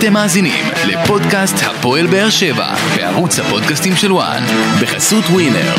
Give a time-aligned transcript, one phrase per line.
[0.00, 4.44] אתם מאזינים לפודקאסט הפועל באר שבע בערוץ הפודקאסטים של וואן
[4.82, 5.74] בחסות ווינר.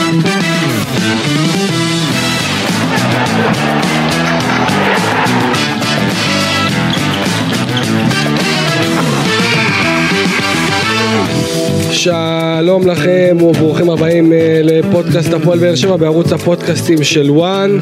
[11.92, 17.80] שלום לכם וברוכים הבאים אה, לפודקאסט הפועל באר שבע בערוץ הפודקאסטים של וואן.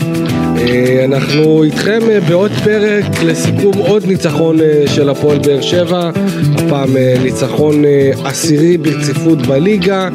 [0.57, 6.09] אה, אנחנו איתכם אה, בעוד פרק לסיכום עוד ניצחון של הפועל באר שבע,
[6.55, 6.89] הפעם
[7.23, 7.84] ניצחון
[8.23, 10.09] עשירי ברציפות בליגה,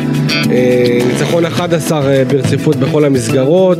[1.08, 3.78] ניצחון 11 ברציפות בכל המסגרות.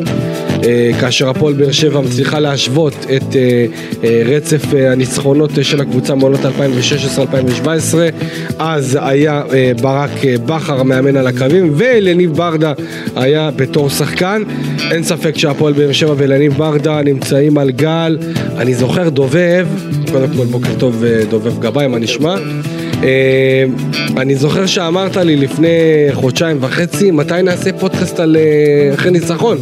[0.65, 3.67] אה, כאשר הפועל באר שבע מצליחה להשוות את אה,
[4.05, 7.69] אה, רצף הניצחונות של הקבוצה מעונות 2016-2017
[8.59, 9.43] אז היה
[9.81, 10.11] ברק
[10.47, 12.73] בכר מאמן על הקווים ולניב ברדה
[13.17, 14.43] היה בתור שחקן.
[14.91, 18.19] אין ספק שהפועל באר שבע ולניב ברדה נמצאים על גל.
[18.57, 19.67] אני זוכר דובב
[20.13, 22.35] קודם כל בוקר טוב דובב גבאי מה נשמע?
[24.17, 25.69] אני זוכר שאמרת לי לפני
[26.13, 28.37] חודשיים וחצי מתי נעשה פודקאסט על
[28.95, 29.59] אחרי ניצחון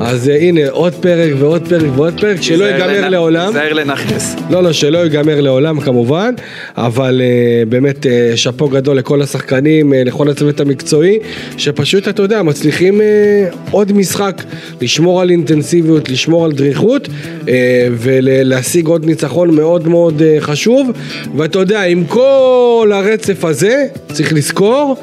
[0.00, 3.46] אז אה, הנה, עוד פרק ועוד פרק ועוד פרק, שלא ייגמר לעולם.
[3.46, 4.36] תיזהר לנכס.
[4.50, 6.34] לא, לא, שלא ייגמר לעולם כמובן,
[6.76, 11.18] אבל uh, באמת uh, שאפו גדול לכל השחקנים, uh, לכל הצוות המקצועי,
[11.56, 14.42] שפשוט, אתה יודע, מצליחים uh, עוד משחק
[14.80, 17.48] לשמור על אינטנסיביות, לשמור על דריכות, uh,
[17.90, 20.90] ולהשיג עוד ניצחון מאוד מאוד uh, חשוב,
[21.36, 24.96] ואתה יודע, עם כל הרצף הזה, צריך לזכור,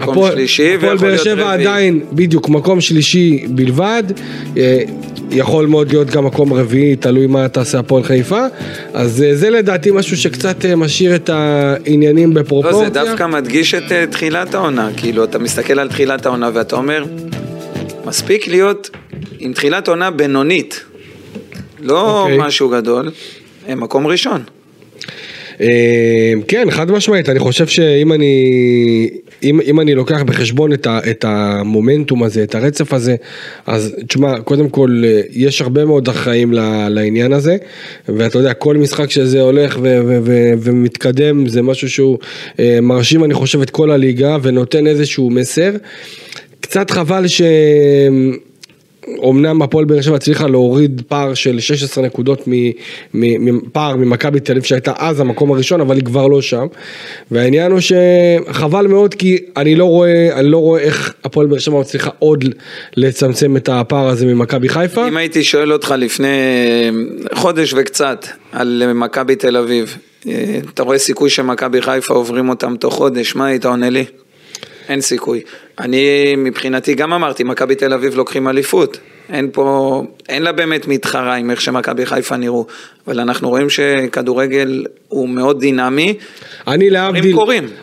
[0.00, 0.74] מקום שלישי.
[0.74, 4.02] הפועל באר שבע עדיין, בדיוק, מקום שלישי בלבד.
[4.56, 4.82] אה,
[5.30, 8.46] יכול מאוד להיות גם מקום רביעי, תלוי מה תעשה הפועל חיפה.
[8.94, 12.80] אז אה, זה לדעתי משהו שקצת אה, משאיר את העניינים בפרופורציה.
[12.80, 14.90] לא, זה דווקא מדגיש את תחילת העונה.
[14.96, 17.04] כאילו, אתה מסתכל על תחילת העונה ואתה אומר,
[18.04, 18.90] מספיק להיות
[19.38, 20.80] עם תחילת עונה בינונית.
[21.80, 22.32] לא okay.
[22.32, 22.38] אוקיי.
[22.38, 23.10] משהו גדול,
[23.68, 24.42] מקום ראשון.
[26.48, 28.34] כן, חד משמעית, אני חושב שאם אני,
[29.42, 33.16] אם, אם אני לוקח בחשבון את, ה, את המומנטום הזה, את הרצף הזה,
[33.66, 36.52] אז תשמע, קודם כל, יש הרבה מאוד אחראים
[36.88, 37.56] לעניין הזה,
[38.08, 42.18] ואתה יודע, כל משחק שזה הולך ו, ו, ו, ומתקדם, זה משהו שהוא
[42.58, 45.70] אה, מרשים, אני חושב, את כל הליגה, ונותן איזשהו מסר.
[46.60, 47.42] קצת חבל ש...
[49.28, 52.42] אמנם הפועל באר שבע הצליחה להוריד פער של 16 נקודות
[53.14, 56.66] מפער ממכבי תל אביב שהייתה אז המקום הראשון אבל היא כבר לא שם
[57.30, 61.80] והעניין הוא שחבל מאוד כי אני לא רואה, אני לא רואה איך הפועל באר שבע
[61.80, 62.44] מצליחה עוד
[62.96, 65.08] לצמצם את הפער הזה ממכבי חיפה.
[65.08, 66.28] אם הייתי שואל אותך לפני
[67.34, 69.96] חודש וקצת על מכבי תל אביב
[70.74, 74.04] אתה רואה סיכוי שמכבי חיפה עוברים אותם תוך חודש מה היית עונה לי?
[74.88, 75.40] אין סיכוי.
[75.80, 78.98] אני מבחינתי גם אמרתי, מכבי תל אביב לוקחים אליפות.
[79.32, 82.66] אין פה, אין לה באמת מתחרה עם איך שמכבי חיפה נראו,
[83.06, 86.14] אבל אנחנו רואים שכדורגל הוא מאוד דינמי,
[86.66, 87.36] אני להבדיל,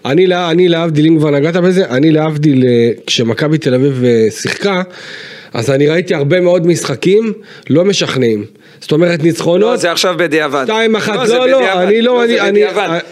[0.05, 4.31] אני, לה, אני להבדיל, אם כבר נגעת בזה, אני להבדיל, אה, כשמכבי תל אביב אה,
[4.31, 4.81] שיחקה,
[5.53, 7.33] אז אני ראיתי הרבה מאוד משחקים
[7.69, 8.45] לא משכנעים.
[8.81, 9.72] זאת אומרת ניצחונות.
[9.72, 10.63] לא, זה עכשיו בדיעבד.
[10.63, 12.63] שתיים אחת, לא, לא, לא, אני לא, אני, אני,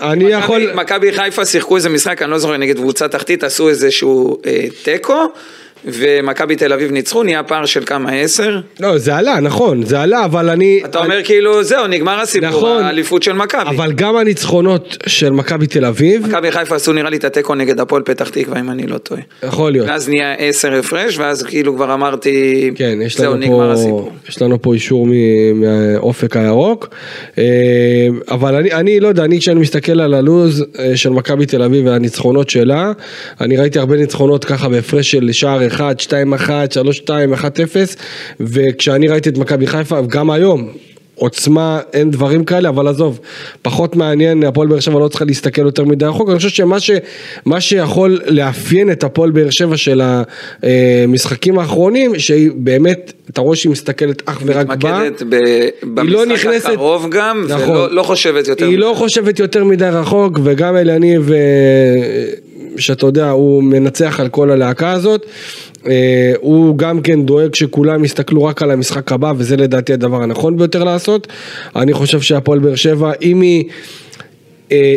[0.01, 0.71] אני יכול...
[0.73, 5.31] מכבי חיפה שיחקו איזה משחק, אני לא זוכר, נגד קבוצה תחתית, עשו איזשהו אה, תיקו.
[5.85, 8.59] ומכבי תל אביב ניצחו, נהיה פער של כמה, עשר?
[8.79, 10.81] לא, זה עלה, נכון, זה עלה, אבל אני...
[10.85, 13.75] אתה אומר כאילו, זהו, נגמר הסיפור, נכון, האליפות של מכבי.
[13.75, 16.27] אבל גם הניצחונות של מכבי תל אביב...
[16.27, 19.21] מכבי חיפה עשו נראה לי את התיקו נגד הפועל פתח תקווה, אם אני לא טועה.
[19.43, 19.87] יכול להיות.
[19.87, 24.11] ואז נהיה עשר הפרש, ואז כאילו כבר אמרתי, כן, יש זהו, נגמר פה, הסיפור.
[24.29, 25.07] יש לנו פה אישור
[25.55, 26.89] מהאופק הירוק,
[27.37, 27.43] אה,
[28.31, 31.85] אבל אני, אני לא יודע, אני כשאני מסתכל על הלוז אה, של מכבי תל אביב
[31.85, 32.91] והניצחונות שלה,
[33.41, 37.95] אני ראיתי הרבה ניצחונות ככה בהפרש של שער 1, 2, 1, 3, 2, 1, 0
[38.39, 40.71] וכשאני ראיתי את מכבי חיפה, גם היום,
[41.19, 43.19] עוצמה, אין דברים כאלה, אבל עזוב,
[43.61, 46.91] פחות מעניין, הפועל באר שבע לא צריכה להסתכל יותר מדי רחוק, אני חושב שמה ש,
[47.59, 50.01] שיכול לאפיין את הפועל באר שבע של
[50.63, 55.23] המשחקים האחרונים, שהיא באמת, אתה רואה שהיא מסתכלת אך ורק בה, מתמקדת
[55.83, 58.81] במשחק לא נכנסת, הקרוב גם, נכון, ולא לא חושבת יותר היא מדי.
[58.81, 61.29] לא חושבת יותר מדי רחוק, וגם אליניב,
[62.77, 65.25] שאתה יודע, הוא מנצח על כל הלהקה הזאת.
[65.87, 70.57] אה, הוא גם כן דואג שכולם יסתכלו רק על המשחק הבא וזה לדעתי הדבר הנכון
[70.57, 71.27] ביותר לעשות.
[71.75, 73.63] אני חושב שהפועל באר שבע אם היא,
[74.71, 74.95] אה,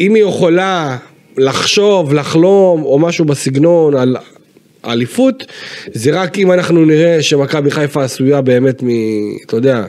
[0.00, 0.96] אם היא יכולה
[1.38, 4.16] לחשוב, לחלום או משהו בסגנון על
[4.84, 5.44] אליפות
[5.92, 8.88] זה רק אם אנחנו נראה שמכבי חיפה עשויה באמת מ...
[9.46, 9.84] אתה יודע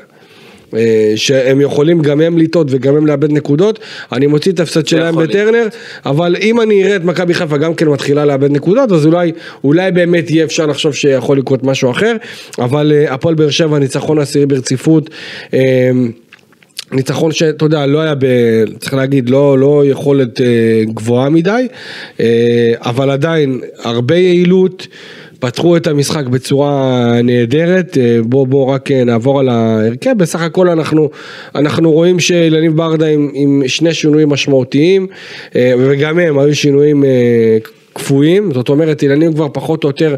[1.15, 3.79] שהם יכולים גם הם לטעות וגם הם לאבד נקודות,
[4.11, 5.67] אני מוציא את ההפסד שלהם בטרנר,
[6.05, 9.31] אבל אם אני אראה את מכבי חיפה גם כן מתחילה לאבד נקודות, אז אולי,
[9.63, 12.15] אולי באמת יהיה אפשר לחשוב שיכול לקרות משהו אחר,
[12.59, 15.09] אבל אה, הפועל באר שבע ניצחון עשירי ברציפות.
[15.53, 15.91] אה,
[16.93, 18.25] ניצחון שאתה יודע, לא היה, ב,
[18.79, 21.67] צריך להגיד, לא, לא יכולת אה, גבוהה מדי,
[22.19, 24.87] אה, אבל עדיין הרבה יעילות,
[25.43, 30.69] פתחו את המשחק בצורה נהדרת, אה, בואו בוא רק אה, נעבור על ההרכב, בסך הכל
[30.69, 31.09] אנחנו,
[31.55, 35.07] אנחנו רואים שאילניב ברדה עם, עם שני שינויים משמעותיים,
[35.55, 37.03] אה, וגם הם היו שינויים
[37.93, 40.15] קפואים, זאת אומרת אילניב כבר פחות או יותר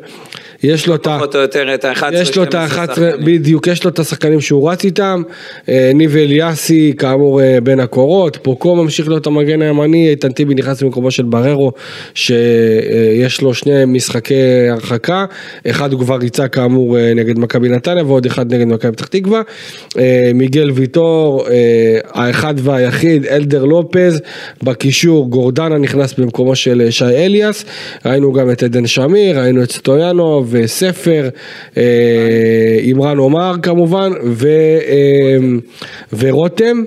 [0.66, 1.16] יש לו את ה...
[1.18, 4.70] פחות או יותר את ה-11, יש לו את ה-11, בדיוק, יש לו את השחקנים שהוא
[4.72, 5.22] רץ איתם,
[5.70, 10.84] אה, ניב אליאסי כאמור אה, בין הקורות, פוקו ממשיך להיות המגן הימני, איתן טיבי נכנס
[10.84, 11.72] במקומו של בררו,
[12.14, 15.26] שיש לו שני משחקי הרחקה,
[15.70, 19.42] אחד הוא כבר ריצה כאמור אה, נגד מכבי נתניה ועוד אחד נגד מכבי פתח תקווה,
[20.34, 21.46] מיגל ויטור,
[22.14, 24.22] האחד והיחיד, אלדר לופז,
[24.64, 27.66] בקישור גורדנה נכנס במקומו של שי אליאס,
[28.06, 31.30] ראינו גם את עדן שמיר, ראינו את סטויאנוב, וספר,
[32.80, 34.48] אימרן עומר כמובן, ו,
[36.18, 36.84] ורותם.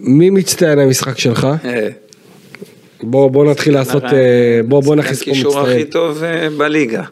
[0.00, 1.48] מי מצטיין המשחק שלך?
[3.02, 4.02] בוא, בוא נתחיל לעשות,
[4.68, 5.46] בוא, בוא נכניס פה מצטיין.
[5.46, 6.22] הקישור הכי טוב
[6.58, 7.02] בליגה.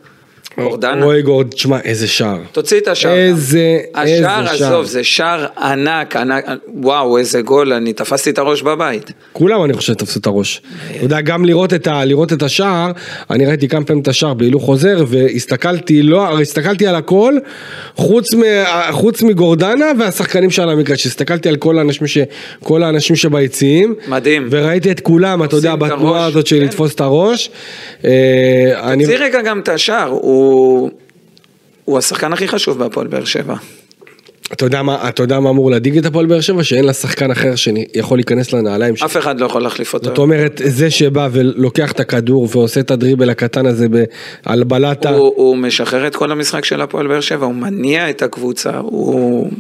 [0.63, 1.05] גורדנה.
[1.05, 2.39] רועי גורד, תשמע, איזה שער.
[2.53, 3.13] תוציא את השער.
[3.13, 4.45] איזה, איזה שער.
[4.45, 6.45] השער, עזוב, זה שער ענק, ענק,
[6.75, 9.13] וואו, איזה גול, אני תפסתי את הראש בבית.
[9.33, 10.63] כולם, אני חושב, תפסו את הראש.
[10.97, 12.93] אתה יודע, גם לראות את, ה, לראות את השער,
[13.31, 17.35] אני ראיתי כמה פעמים את השער בהילוך חוזר, והסתכלתי, לא, הסתכלתי על הכל,
[17.97, 18.43] חוץ, מ,
[18.91, 22.19] חוץ מגורדנה והשחקנים שעל המגרש, הסתכלתי על כל האנשים, ש,
[22.63, 23.95] כל האנשים שביציעים.
[24.09, 24.49] מדהים.
[24.51, 26.65] וראיתי את כולם, אתה יודע, בתנועה הזאת של כן.
[26.65, 27.51] לתפוס את הראש.
[27.97, 28.11] תוציא
[28.83, 29.17] אני...
[29.17, 30.48] רגע גם את השער, הוא...
[31.85, 33.55] הוא, השחקן הכי חשוב בהפועל באר שבע.
[34.53, 36.63] אתה יודע מה, אתה יודע מה אמור להדאיג את הפועל באר שבע?
[36.63, 40.05] שאין לה שחקן אחר שיכול להיכנס לנעליים אף אחד לא יכול להחליף אותו.
[40.05, 43.87] זאת אומרת, זה שבא ולוקח את הכדור ועושה את הדריבל הקטן הזה
[44.45, 45.11] על בלטה.
[45.11, 49.51] הוא, הוא משחרר את כל המשחק של הפועל באר שבע, הוא מניע את הקבוצה, הוא...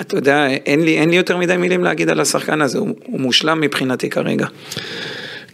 [0.00, 3.20] אתה יודע, אין לי, אין לי יותר מדי מילים להגיד על השחקן הזה, הוא, הוא
[3.20, 4.46] מושלם מבחינתי כרגע.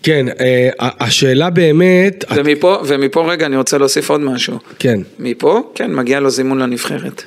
[0.06, 2.24] כן, אה, השאלה באמת...
[2.36, 2.80] ומפה, את...
[2.86, 4.58] ומפה רגע אני רוצה להוסיף עוד משהו.
[4.78, 5.00] כן.
[5.18, 7.22] מפה, כן, מגיע לו זימון לנבחרת.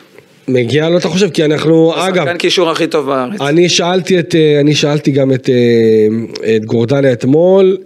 [0.47, 1.29] מגיע לו, אתה חושב?
[1.29, 2.17] כי אנחנו, אגב...
[2.17, 3.41] השחקן קישור הכי טוב בארץ.
[3.41, 7.77] אני שאלתי, את, אה, אני שאלתי גם את, אה, את גורדנה אתמול,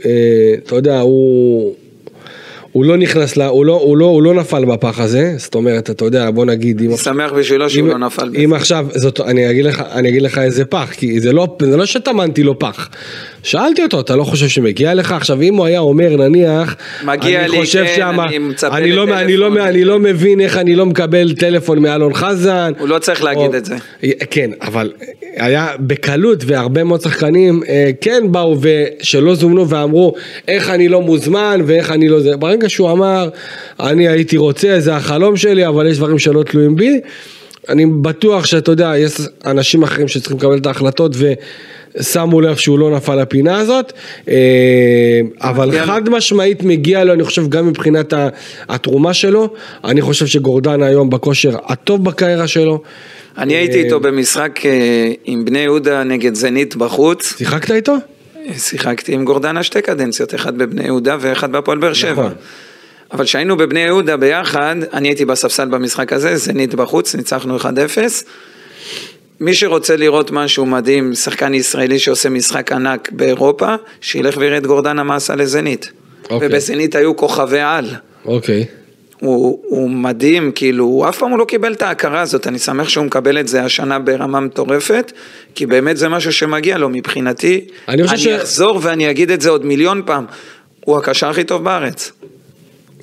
[0.64, 1.76] אתה יודע, הוא...
[2.74, 5.90] הוא לא נכנס, לה, הוא, לא, הוא, לא, הוא לא נפל בפח הזה, זאת אומרת,
[5.90, 8.32] אתה יודע, בוא נגיד, אני שמח בשבילו שהוא לא נפל.
[8.44, 11.78] אם עכשיו, זאת, אני, אגיד לך, אני אגיד לך איזה פח, כי זה לא, זה
[11.78, 12.90] לא שטמנתי לו פח.
[13.44, 15.12] שאלתי אותו, אתה לא חושב שמגיע לך?
[15.12, 19.04] עכשיו, אם הוא היה אומר, נניח, מגיע לי, חושב כן, שמה, אני מצפה אני לא,
[19.04, 22.74] אני, לא, אני לא מבין איך אני לא מקבל טלפון מאלון חזן.
[22.80, 23.76] הוא לא צריך להגיד או, את זה.
[24.32, 24.92] כן, אבל
[25.36, 30.14] היה בקלות, והרבה מאוד שחקנים אה, כן באו ושלא זומנו ואמרו,
[30.48, 32.38] איך אני לא מוזמן ואיך אני לא זה.
[32.38, 33.30] ברגע שהוא אמר,
[33.80, 37.00] אני הייתי רוצה, זה החלום שלי, אבל יש דברים שלא תלויים בי.
[37.70, 39.14] אני בטוח שאתה יודע, יש
[39.46, 41.16] אנשים אחרים שצריכים לקבל את ההחלטות
[41.98, 43.94] ושמו לב שהוא לא נפל לפינה הזאת,
[44.30, 48.14] אה, אבל חד משמעית מגיע לו, אני חושב גם מבחינת
[48.70, 49.50] התרומה שלו,
[49.84, 52.82] אני חושב שגורדן היום בכושר הטוב בקריירה שלו.
[53.38, 57.38] אני הייתי איתו במשחק אה, עם בני יהודה נגד זנית בחוץ.
[57.38, 57.96] שיחקת איתו?
[58.58, 62.12] שיחקתי עם גורדנה שתי קדנציות, אחד בבני יהודה ואחד בהפועל באר שבע.
[62.12, 62.34] נכון.
[63.12, 67.64] אבל כשהיינו בבני יהודה ביחד, אני הייתי בספסל במשחק הזה, זנית בחוץ, ניצחנו 1-0.
[69.40, 75.04] מי שרוצה לראות משהו מדהים, שחקן ישראלי שעושה משחק ענק באירופה, שילך ויראה את גורדנה
[75.04, 75.92] מה עשה לזנית.
[76.30, 76.48] אוקיי.
[76.48, 77.86] ובזנית היו כוכבי על.
[78.26, 78.66] אוקיי.
[79.24, 82.90] הוא, הוא מדהים, כאילו, הוא אף פעם הוא לא קיבל את ההכרה הזאת, אני שמח
[82.90, 85.12] שהוא מקבל את זה השנה ברמה מטורפת,
[85.56, 87.66] כי באמת זה משהו שמגיע לו מבחינתי.
[87.88, 88.28] אני, אני ש...
[88.28, 90.26] אחזור ואני אגיד את זה עוד מיליון פעם,
[90.86, 92.12] הוא הקשר הכי טוב בארץ.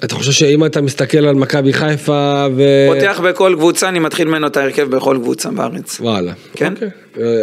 [0.05, 2.63] אתה חושב שאם אתה מסתכל על מכבי חיפה ו...
[2.95, 6.01] פותח בכל קבוצה, אני מתחיל ממנו את ההרכב בכל קבוצה בארץ.
[6.01, 6.33] וואלה.
[6.53, 6.73] כן?
[6.73, 6.91] אוקיי.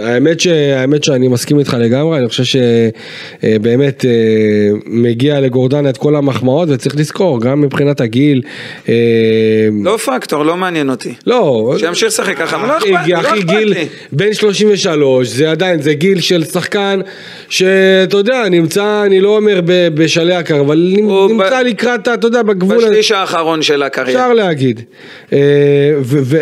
[0.03, 0.47] האמת, ש...
[0.47, 4.11] האמת שאני מסכים איתך לגמרי, אני חושב שבאמת אה,
[4.85, 8.41] מגיע לגורדנה את כל המחמאות וצריך לזכור, גם מבחינת הגיל.
[8.89, 8.93] אה,
[9.83, 11.13] לא פקטור, לא מעניין אותי.
[11.27, 11.75] לא.
[11.79, 13.15] שימשיך לשחק ככה, אבל לא אכפת לי.
[13.15, 13.73] אחי גיל
[14.11, 16.99] בין 33, זה עדיין, זה גיל של שחקן
[17.49, 19.61] שאתה יודע, נמצא, אני לא אומר
[19.93, 20.95] בשלהי הקר, אבל
[21.29, 22.77] נמצא לקראת, אתה יודע, בגבול...
[22.77, 24.21] בשליש האחרון של הקריירה.
[24.21, 24.81] אפשר להגיד.
[25.33, 25.39] אה,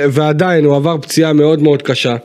[0.10, 2.16] ועדיין, הוא עבר פציעה מאוד מאוד קשה.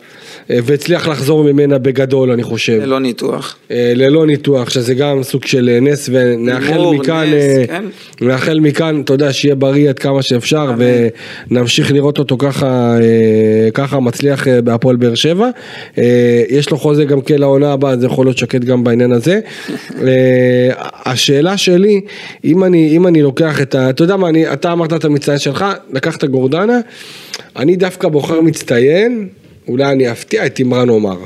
[0.50, 2.78] אה, והצליח לחזור ממנה בגדול, אני חושב.
[2.82, 3.56] ללא ניתוח.
[3.70, 7.84] אה, ללא ניתוח, שזה גם סוג של נס, ונאחל מכאן, נס, כן?
[8.20, 10.72] נאחל מכאן, אתה יודע, שיהיה בריא עד כמה שאפשר,
[11.50, 12.96] ונמשיך לראות אותו ככה,
[13.74, 15.48] ככה מצליח בהפועל באר שבע.
[16.48, 19.40] יש לו חוזה גם כן לעונה הבאה, זה יכול להיות שקט גם בעניין הזה.
[21.06, 22.00] השאלה שלי,
[22.44, 23.90] אם אני, אם אני לוקח את ה...
[23.90, 26.80] אתה יודע מה, אני, אתה אמרת את המצטיין שלך, לקחת גורדנה,
[27.56, 29.28] אני דווקא בוחר מצטיין.
[29.70, 31.16] אולי אני אפתיע את אימרן עומר.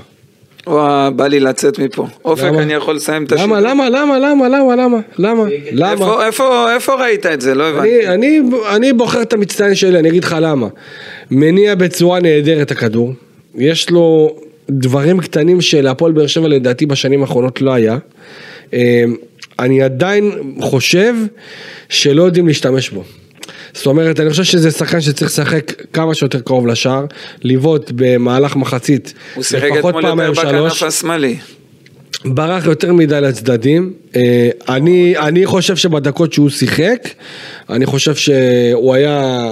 [0.67, 2.07] וואו, בא לי לצאת מפה.
[2.25, 2.63] אופק, למה?
[2.63, 3.57] אני יכול לסיים את השידור?
[3.57, 5.93] למה, למה, למה, למה, למה, למה, למה, למה?
[5.93, 7.55] איפה- איפה- איפה ראית את זה?
[7.55, 8.07] לא הבנתי.
[8.09, 8.41] אני, אני,
[8.77, 10.69] אני בוחר את המצטיין שלי, אני אגיד לך למה.
[11.31, 13.13] מניע בצורה נהדרת הכדור,
[13.55, 14.37] יש לו
[14.71, 17.99] דברים קטנים שלהפועל באר שבע לדעתי בשנים האחרונות לא היה.
[18.75, 19.05] אה,
[19.59, 21.15] אני עדיין חושב
[21.89, 23.05] שלא יודעים להשתמש בו.
[23.75, 27.05] זאת אומרת, אני חושב שזה שחקן שצריך לשחק כמה שיותר קרוב לשער,
[27.43, 30.73] לבעוט במהלך מחצית, הוא שיחק לפחות אתמול יותר שלוש.
[30.73, 31.37] בכנף השמאלי.
[32.25, 37.09] ברח יותר מדי לצדדים, אה, אני, אני חושב שבדקות שהוא שיחק,
[37.71, 39.51] אני חושב שהוא היה,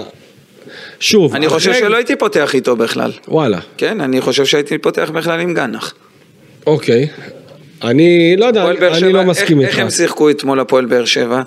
[1.01, 3.13] שוב, אני חושב אחרי- שלא הייתי פותח איתו בכלל.
[3.29, 5.95] וואלה, כן, אני חושב שהייתי פותח בכלל עם גנח.
[6.67, 7.09] אוקיי,
[7.85, 11.05] אני לא יודע, אני שבע, לא מסכים איך, איתך, איך הם שיחקו אתמול הפועל באר
[11.05, 11.43] שבע?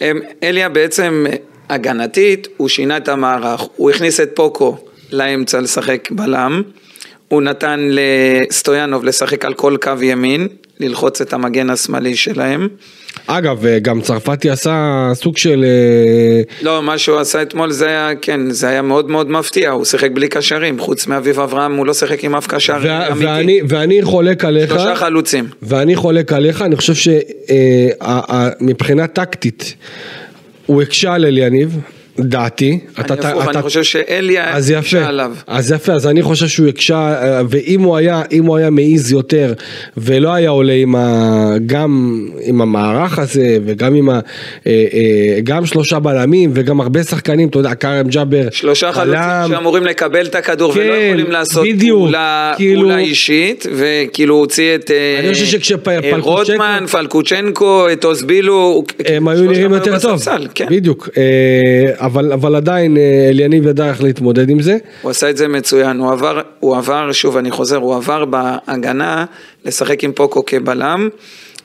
[0.00, 1.26] הם, אליה בעצם
[1.68, 4.76] הגנתית, הוא שינה את המערך, הוא הכניס את פוקו
[5.12, 6.62] לאמצע לשחק בלם,
[7.28, 10.48] הוא נתן לסטויאנוב לשחק על כל קו ימין,
[10.80, 12.68] ללחוץ את המגן השמאלי שלהם.
[13.26, 18.10] אגב, אה, גם צרפתי עשה סוג של, אה, לא, מה שהוא עשה אתמול זה היה,
[18.22, 21.94] כן, זה היה מאוד מאוד מפתיע, הוא שיחק בלי קשרים, חוץ מאביב אברהם הוא לא
[21.94, 23.26] שיחק עם אף קשר אמיתי.
[23.26, 25.48] ואני, ואני חולק עליך, שלושה חלוצים.
[25.62, 27.12] ואני חולק עליך, אני חושב
[28.60, 29.74] שמבחינה טקטית,
[30.66, 31.78] הוא הקשה על אליניב,
[32.18, 32.78] דעתי.
[32.98, 35.32] אני הפוך, אני חושב שאליה אז יפה, הקשה עליו.
[35.46, 39.12] אז יפה, אז אני חושב שהוא הקשה, אה, ואם הוא היה, אם הוא היה מעיז
[39.12, 39.52] יותר,
[39.96, 41.54] ולא היה עולה עם ה...
[41.66, 44.12] גם עם המערך הזה, וגם עם ה...
[44.12, 44.20] אה,
[44.66, 49.20] אה, גם שלושה בלמים, וגם הרבה שחקנים, אתה יודע, כרם ג'אבר, שלושה חלוצים.
[49.48, 54.74] שאמורים לקבל את הכדור ולא כן, יכולים לעשות בדיוק, פעולה, כאילו- פעולה אישית, וכאילו הוציא
[54.74, 54.90] את
[56.20, 60.66] רוטמן, פלקוצ'נקו, את אוזבילו, הוא- הם היו נראים יותר טוב, בספסל, כן.
[60.70, 61.08] בדיוק,
[62.04, 65.98] אבל, אבל עדיין אה, אליניב ידע איך להתמודד עם זה, הוא עשה את זה מצוין,
[65.98, 69.24] הוא עבר, הוא עבר, שוב אני חוזר, הוא עבר בהגנה
[69.64, 71.08] לשחק עם פוקו כבלם,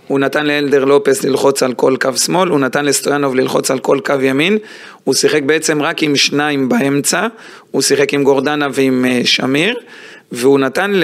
[0.08, 4.00] הוא נתן לאלדר לופס ללחוץ על כל קו שמאל, הוא נתן לסטויאנוב ללחוץ על כל
[4.06, 4.58] קו ימין,
[5.04, 7.28] הוא שיחק בעצם רק עם שניים באמצע,
[7.72, 9.76] הוא שיחק עם גורדנה ועם אה, שמיר,
[10.32, 11.04] והוא נתן ל,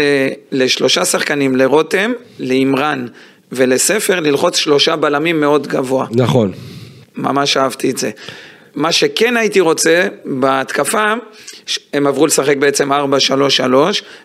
[0.52, 3.06] לשלושה שחקנים, לרותם, לאמרן
[3.52, 6.08] ולספר, ללחוץ שלושה בלמים מאוד גבוה.
[6.12, 6.52] נכון,
[7.16, 8.10] ממש אהבתי את זה.
[8.76, 11.14] מה שכן הייתי רוצה, בהתקפה,
[11.94, 12.96] הם עברו לשחק בעצם 4-3-3,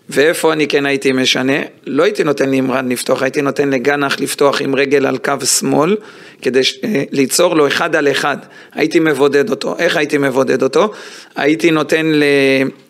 [0.09, 1.53] ואיפה אני כן הייתי משנה?
[1.87, 5.97] לא הייתי נותן לאמרן לפתוח, הייתי נותן לגנח לפתוח עם רגל על קו שמאל,
[6.43, 8.37] כדי ש- אה, ליצור לו אחד על אחד.
[8.75, 9.77] הייתי מבודד אותו.
[9.79, 10.93] איך הייתי מבודד אותו?
[11.37, 12.13] הייתי נותן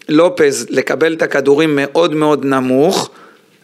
[0.08, 3.10] ללופז לקבל את הכדורים מאוד מאוד נמוך,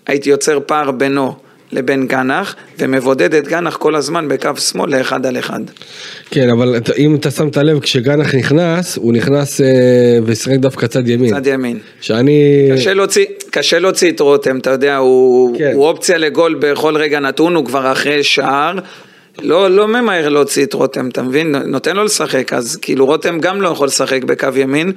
[0.07, 1.37] הייתי יוצר פער בינו
[1.73, 5.61] לבין גנח, ומבודד את גנח כל הזמן בקו שמאל לאחד על אחד.
[6.31, 9.67] כן, אבל אם אתה שמת לב, כשגנח נכנס, הוא נכנס אה,
[10.25, 11.79] ושיחק דווקא צד ימין, צד ימין.
[12.01, 15.73] שאני, קשה להוציא, קשה להוציא את רותם, אתה יודע, הוא, כן.
[15.75, 18.79] הוא אופציה לגול בכל רגע נתון, הוא כבר אחרי שער.
[19.43, 21.55] לא, לא ממהר להוציא את רותם, אתה מבין?
[21.55, 24.93] נותן לו לשחק, אז כאילו רותם גם לא יכול לשחק בקו ימין,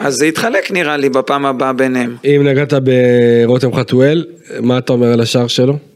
[0.00, 2.16] אז זה יתחלק נראה לי בפעם הבאה ביניהם.
[2.24, 4.24] אם נגעת ברותם חתואל,
[4.60, 5.89] מה אתה אומר על השער שלו?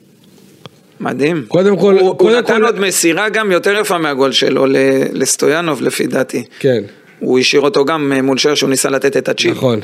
[1.04, 1.44] מדהים.
[1.48, 4.66] קודם כל- הוא, קודם הוא נתן כל- עוד מסירה גם יותר יפה מהגול שלו
[5.12, 6.44] לסטויאנוב לפי דעתי.
[6.58, 6.82] כן,
[7.18, 9.50] הוא השאיר אותו גם אה, מול שוער שהוא ניסה לתת את הצ'יפ.
[9.56, 9.80] נכון.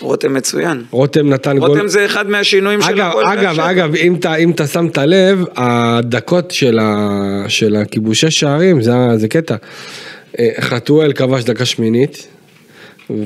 [0.00, 0.82] רותם מצוין.
[0.90, 1.68] רותם נתן גול.
[1.68, 3.70] רותם זה אחד מהשינויים של הפועל באר אגב, שבע.
[3.70, 7.08] אגב, אם אתה, אם אתה שמת לב, הדקות של, ה,
[7.48, 9.56] של הכיבושי שערים, זה, זה קטע.
[10.38, 12.26] אה, חתואל כבש דקה שמינית,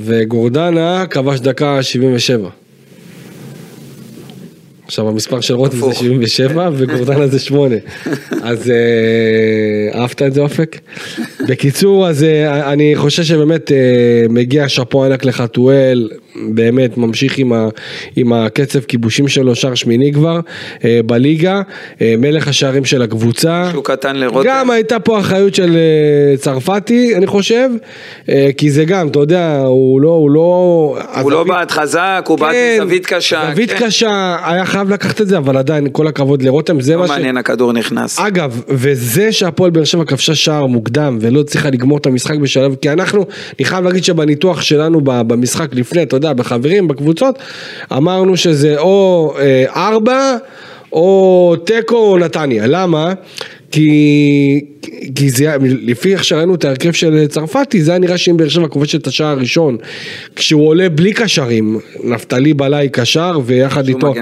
[0.05, 2.49] וגורדנה כבש דקה 77.
[4.89, 5.99] עכשיו המספר של רותם זה הפוך.
[5.99, 7.77] 77 וגורדנה זה 8.
[8.43, 10.77] אז אה, אהבת את זה אופק?
[11.49, 13.77] בקיצור, אז אה, אני חושב שבאמת אה,
[14.29, 16.09] מגיע שאפו ענק לחתואל,
[16.49, 17.69] באמת ממשיך עם, ה,
[18.17, 20.41] עם הקצב כיבושים שלו, שער שמיני כבר
[21.07, 21.63] בליגה,
[22.01, 23.69] מלך השערים של הקבוצה.
[23.71, 24.49] שהוא קטן לרותם.
[24.49, 25.77] גם הייתה פה אחריות של
[26.37, 27.71] צרפתי, אני חושב,
[28.57, 30.99] כי זה גם, אתה יודע, הוא לא, הוא לא...
[31.23, 33.51] הוא לא בעט חזק, הוא בעט כן, מזווית קשה.
[33.51, 33.87] זווית כן.
[33.87, 37.11] קשה, היה חייב לקחת את זה, אבל עדיין, כל הכבוד לרותם, זה לא מה ש...
[37.11, 38.19] מעניין, הכדור נכנס.
[38.19, 42.91] אגב, וזה שהפועל באר שבע כבשה שער מוקדם ולא הצליחה לגמור את המשחק בשלב, כי
[42.91, 43.27] אנחנו,
[43.59, 47.39] אני חייב להגיד שבניתוח שלנו במשחק לפני, אתה יודע, בחברים, בקבוצות,
[47.93, 50.37] אמרנו שזה או אה, ארבע,
[50.93, 52.67] או תיקו או נתניה.
[52.67, 53.13] למה?
[53.71, 54.61] כי,
[55.15, 58.69] כי זה, לפי איך שראינו את ההרכב של צרפתי, זה היה נראה שאם באר שבע
[58.69, 59.77] כובש את השער הראשון,
[60.37, 64.15] כשהוא עולה בלי קשרים, נפתלי בלעי קשר, ויחד איתו.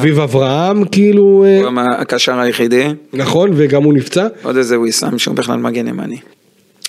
[0.00, 2.86] אביב אברהם, כאילו, אה, הוא הקשר היחידי.
[3.12, 4.26] נכון, וגם הוא נפצע.
[4.42, 6.16] עוד איזה וויסאם שהוא בכלל מגן ימני.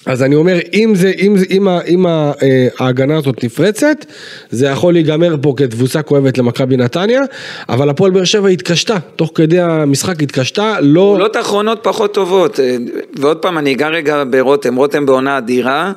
[0.07, 2.31] אז אני אומר, אם, זה, אם, זה, אם, אם אה,
[2.79, 4.05] ההגנה הזאת נפרצת,
[4.49, 7.21] זה יכול להיגמר פה כתבוסה כואבת למכבי נתניה,
[7.69, 11.01] אבל הפועל באר שבע התקשתה, תוך כדי המשחק התקשתה, לא...
[11.01, 12.77] פעולות אחרונות פחות טובות, אה,
[13.19, 15.91] ועוד פעם אני אגע רגע ברותם, רותם בעונה אדירה,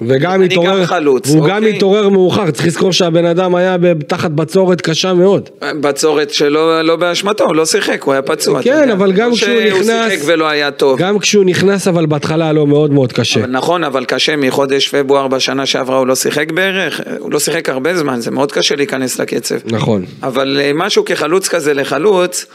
[0.00, 1.76] וגם התעורר, גם חלוץ, והוא גם אוקיי.
[1.76, 3.76] התעורר מאוחר, צריך לזכור שהבן אדם היה
[4.06, 5.48] תחת בצורת קשה מאוד.
[5.80, 8.62] בצורת שלו לא באשמתו, הוא לא שיחק, הוא היה פצוע.
[8.62, 8.90] כן.
[8.90, 10.98] אבל גם לא כשהוא שהוא נכנס- שיחק ולא היה טוב.
[10.98, 13.40] גם כשהוא נכנס אבל בהתחלה לו מאוד מאוד קשה.
[13.40, 17.68] אבל נכון, אבל קשה מחודש פברואר בשנה שעברה הוא לא שיחק בערך, הוא לא שיחק
[17.68, 19.56] הרבה זמן, זה מאוד קשה להיכנס לקצב.
[19.64, 20.04] נכון.
[20.22, 22.46] אבל אה, משהו כחלוץ כזה לחלוץ,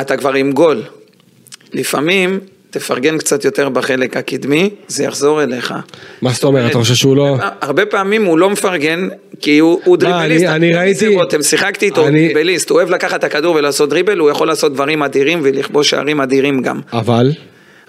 [0.00, 0.82] אתה כבר עם גול.
[1.72, 2.38] לפעמים
[2.70, 5.74] תפרגן קצת יותר בחלק הקדמי, זה יחזור אליך.
[6.22, 7.36] מה זאת אומרת, אתה חושב שהוא לא...
[7.60, 9.08] הרבה פעמים הוא לא מפרגן,
[9.40, 10.44] כי הוא, הוא דריבליסט.
[10.44, 14.18] אני- אני ראיתי- רותם, שיחקתי איתו, הוא דריבליסט, הוא אוהב לקחת את הכדור ולעשות דריבל,
[14.18, 16.80] הוא יכול לעשות דברים אדירים ולכבוש שערים אדירים גם.
[16.92, 17.32] אבל?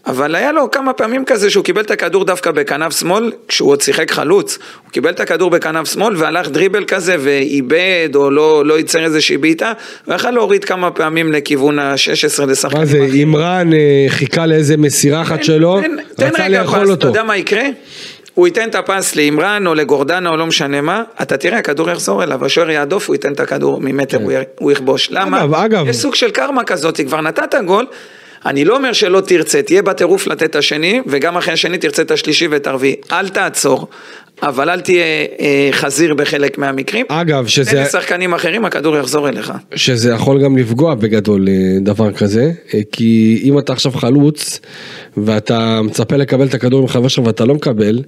[0.07, 3.81] אבל היה לו כמה פעמים כזה שהוא קיבל את הכדור דווקא בכנף שמאל, כשהוא עוד
[3.81, 8.77] שיחק חלוץ, הוא קיבל את הכדור בכנף שמאל והלך דריבל כזה ואיבד או לא, לא
[8.77, 9.73] ייצר איזושהי בעיטה,
[10.05, 12.97] הוא יכל להוריד כמה פעמים לכיוון ה-16 לשחקנים מה זה.
[12.97, 17.07] אימרן אה, חיכה לאיזה מסירה אחת שלו, תן, תן רצה רגע לאכול פס, אתה אותו.
[17.07, 17.63] יודע מה יקרה?
[18.33, 22.23] הוא ייתן את הפס לאימרן או לגורדנה או לא משנה מה, אתה תראה, הכדור יחזור
[22.23, 25.07] אליו, השוער יהדוף, הוא ייתן את הכדור ממטר, הוא י- הוא יכבוש.
[25.11, 25.37] למה?
[25.37, 25.43] כן.
[25.43, 25.87] אגב, אגב.
[25.87, 27.85] יש סוג של קרמה כזאת, כבר נתת גול.
[28.47, 32.11] אני לא אומר שלא תרצה, תהיה בטירוף לתת את השני, וגם אחרי השני תרצה את
[32.11, 32.95] השלישי ואת הרביעי.
[33.11, 33.87] אל תעצור,
[34.43, 35.03] אבל אל תהיה
[35.39, 37.05] אה, חזיר בחלק מהמקרים.
[37.09, 39.53] אגב, תן שזה, לשחקנים אחרים, הכדור יחזור אליך.
[39.75, 44.59] שזה יכול גם לפגוע בגדול אה, דבר כזה, אה, כי אם אתה עכשיו חלוץ
[45.17, 48.03] ואתה מצפה לקבל את הכדור מחבר שלך ואתה לא מקבל,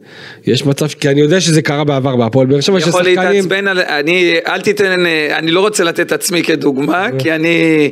[0.47, 3.79] יש מצב, כי אני יודע שזה קרה בעבר בהפועל באר שבע, יכול ששחקנים, להתעצבן על...
[3.79, 5.05] אני, אל תיתן...
[5.31, 7.89] אני לא רוצה לתת עצמי כדוגמה, כי אני...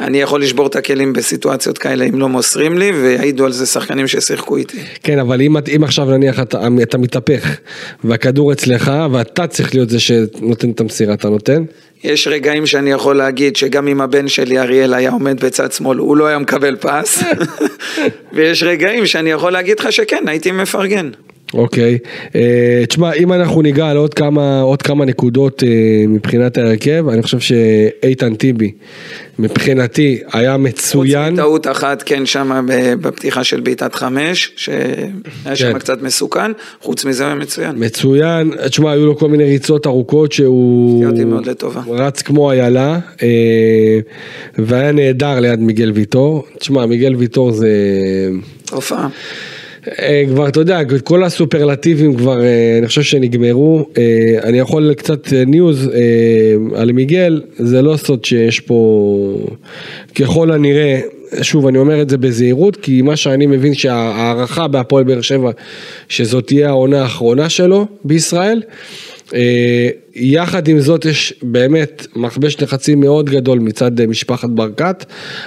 [0.00, 4.08] אני יכול לשבור את הכלים בסיטואציות כאלה אם לא מוסרים לי, ויעידו על זה שחקנים
[4.08, 4.78] ששיחקו איתי.
[5.02, 7.56] כן, אבל אם, אם עכשיו נניח אתה, אתה מתהפך
[8.04, 11.64] והכדור אצלך ואתה צריך להיות זה שנותן את המסירה, אתה נותן?
[12.04, 16.16] יש רגעים שאני יכול להגיד שגם אם הבן שלי אריאל היה עומד בצד שמאל, הוא
[16.16, 17.22] לא היה מקבל פס.
[18.32, 21.10] ויש רגעים שאני יכול להגיד לך שכן, הייתי מפרגן.
[21.54, 21.98] אוקיי,
[22.34, 25.68] אה, תשמע, אם אנחנו ניגע על עוד כמה, עוד כמה נקודות אה,
[26.08, 28.72] מבחינת ההרכב, אני חושב שאיתן טיבי,
[29.38, 31.32] מבחינתי, היה חוץ מצוין.
[31.32, 32.66] מטעות אחת, כן, שם
[33.00, 35.78] בפתיחה של בעיטת חמש, שהיה שם כן.
[35.78, 37.72] קצת מסוכן, חוץ מזה הוא היה מצוין.
[37.76, 41.04] מצוין, תשמע, היו לו כל מיני ריצות ארוכות שהוא.
[41.88, 43.98] רץ כמו איילה, אה,
[44.58, 46.46] והיה נהדר ליד מיגל ויטור.
[46.58, 47.68] תשמע, מיגל ויטור זה...
[48.70, 49.08] הופעה.
[49.88, 53.86] אה, כבר, אתה יודע, כל הסופרלטיבים כבר, אה, אני חושב שנגמרו.
[53.98, 55.90] אה, אני יכול קצת ניוז
[56.74, 59.46] על מיגל, זה לא סוד שיש פה,
[60.14, 61.00] ככל הנראה,
[61.42, 65.50] שוב, אני אומר את זה בזהירות, כי מה שאני מבין שההערכה בהפועל באר שבע,
[66.08, 68.62] שזאת תהיה העונה האחרונה שלו בישראל.
[70.14, 75.04] יחד עם זאת יש באמת מכבש לחצים מאוד גדול מצד אה, משפחת ברקת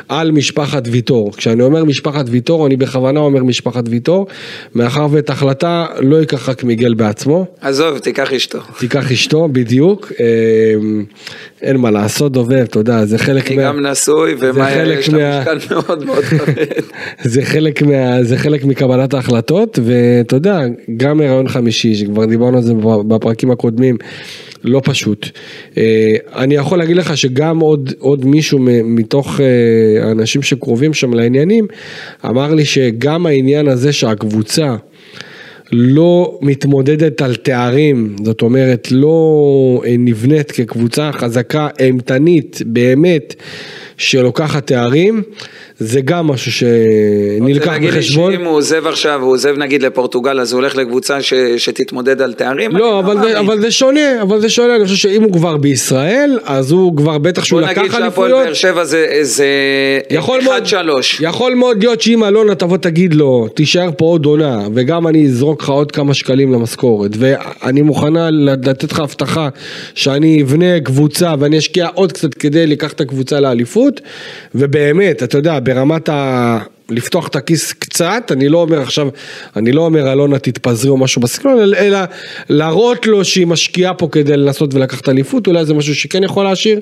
[0.10, 1.32] על משפחת ויטור.
[1.38, 4.28] כשאני אומר משפחת ויטור אני בכוונה אומר משפחת ויטור
[4.76, 8.60] מאחר ואת ההחלטה לא ייקח רק מיגל בעצמו, עזוב, תיקח אשתו.
[8.80, 10.26] תיקח אשתו בדיוק, אה,
[11.62, 15.40] אין מה לעשות דובב, אתה יודע, זה חלק אני גם נשוי, ומה יש לה מה-
[15.40, 16.66] משקל מאוד מאוד כבד.
[17.34, 20.60] זה חלק, מה, זה חלק מקבלת ההחלטות, ואתה יודע,
[20.98, 22.74] גם הריון חמישי, שכבר דיברנו על זה
[23.08, 23.98] בפרקים הקודמים,
[24.64, 25.30] לא פשוט.
[25.78, 31.68] אה, אני יכול להגיד לך שגם עוד, עוד מישהו מתוך אה, האנשים שקרובים שם לעניינים,
[32.26, 34.76] אמר לי שגם העניין הזה שהקבוצה
[35.72, 43.36] לא מתמודדת על תארים, זאת אומרת לא אה, נבנית כקבוצה חזקה, אימתנית, באמת,
[43.98, 45.24] שלוקחת תארים,
[45.86, 48.34] זה גם משהו שנלקח רוצה להגיד לי בחשבון.
[48.34, 52.34] שאם הוא עוזב עכשיו, הוא עוזב נגיד לפורטוגל, אז הוא הולך לקבוצה ש- שתתמודד על
[52.34, 52.72] תארים?
[52.76, 53.36] לא, אבל זה, מאמין.
[53.36, 57.18] אבל זה שונה, אבל זה שונה, אני חושב שאם הוא כבר בישראל, אז הוא כבר
[57.18, 58.44] בטח שהוא בוא נגיד לקח שהפועל אליפויות.
[58.46, 59.46] באר שבע זה- זה
[60.10, 61.18] יכול מאוד, 1-3.
[61.20, 65.64] יכול מאוד להיות שאם אלונה תבוא תגיד לו, תישאר פה עוד עונה, וגם אני אזרוק
[65.64, 69.50] לך עוד כמה שקלים למשכורת, ואני מוכנה לתת לך הבטחה
[69.96, 74.02] שאני אבנה קבוצה ואני אשקיע עוד קצת כדי לקח את הקבוצה לאליפות,
[74.56, 76.58] ובאמת, אתה יודע, ברמת ה...
[76.90, 79.08] לפתוח את הכיס קצת, אני לא אומר עכשיו,
[79.56, 82.00] אני לא אומר אלונה תתפזרי או משהו בסגנון, אלא-
[82.50, 86.80] להראות לו שהיא משקיעה פה כדי לנסות ולקחת אליפות, אולי זה משהו שכן יכול להשאיר.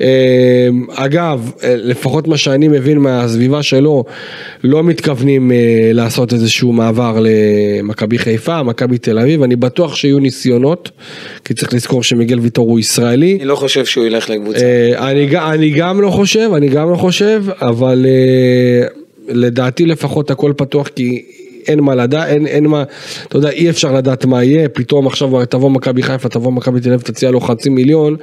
[0.00, 4.04] אה, אגב, אה, לפחות מה שאני מבין מהסביבה שלו,
[4.64, 5.56] לא מתכוונים אה,
[5.92, 10.90] לעשות איזשהו מעבר למכבי חיפה, מכבי תל אביב, אני בטוח שיהיו ניסיונות,
[11.44, 13.36] כי צריך לזכור שמיגל ויטור הוא ישראלי.
[13.40, 14.58] אני לא חושב שהוא ילך לקבוצה.
[14.58, 18.06] אה, אני, אני גם לא חושב, אני גם לא חושב, אבל
[19.28, 21.22] לדעתי לפחות הכל פתוח כי
[21.68, 22.84] אין מה לדעת, אין, אין מה,
[23.28, 26.88] אתה יודע, אי אפשר לדעת מה יהיה, פתאום עכשיו תבוא מכבי חיפה, תבוא מכבי תל
[26.88, 28.16] אביב, תציע לו חצי מיליון.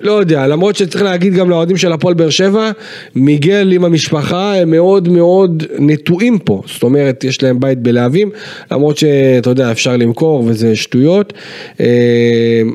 [0.00, 2.70] לא יודע, למרות שצריך להגיד גם לאוהדים של הפועל באר שבע,
[3.14, 8.30] מיגל עם המשפחה הם מאוד מאוד נטועים פה, זאת אומרת יש להם בית בלהבים,
[8.70, 11.32] למרות שאתה יודע אפשר למכור וזה שטויות,
[11.80, 11.86] אה,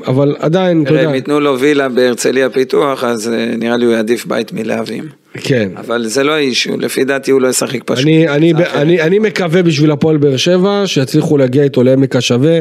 [0.06, 3.94] אבל עדיין, אתה יודע, אם ייתנו לו וילה בהרצליה פיתוח, אז אה, נראה לי הוא
[3.94, 5.04] יעדיף בית מלהבים.
[5.34, 5.68] כן.
[5.76, 8.04] אבל זה לא האישו, לפי דעתי הוא לא ישחק פשוט.
[8.04, 8.52] אני, אני.
[8.74, 12.58] אני, אני מקווה בשביל הפועל באר שבע שיצליחו להגיע איתו לעמק השווה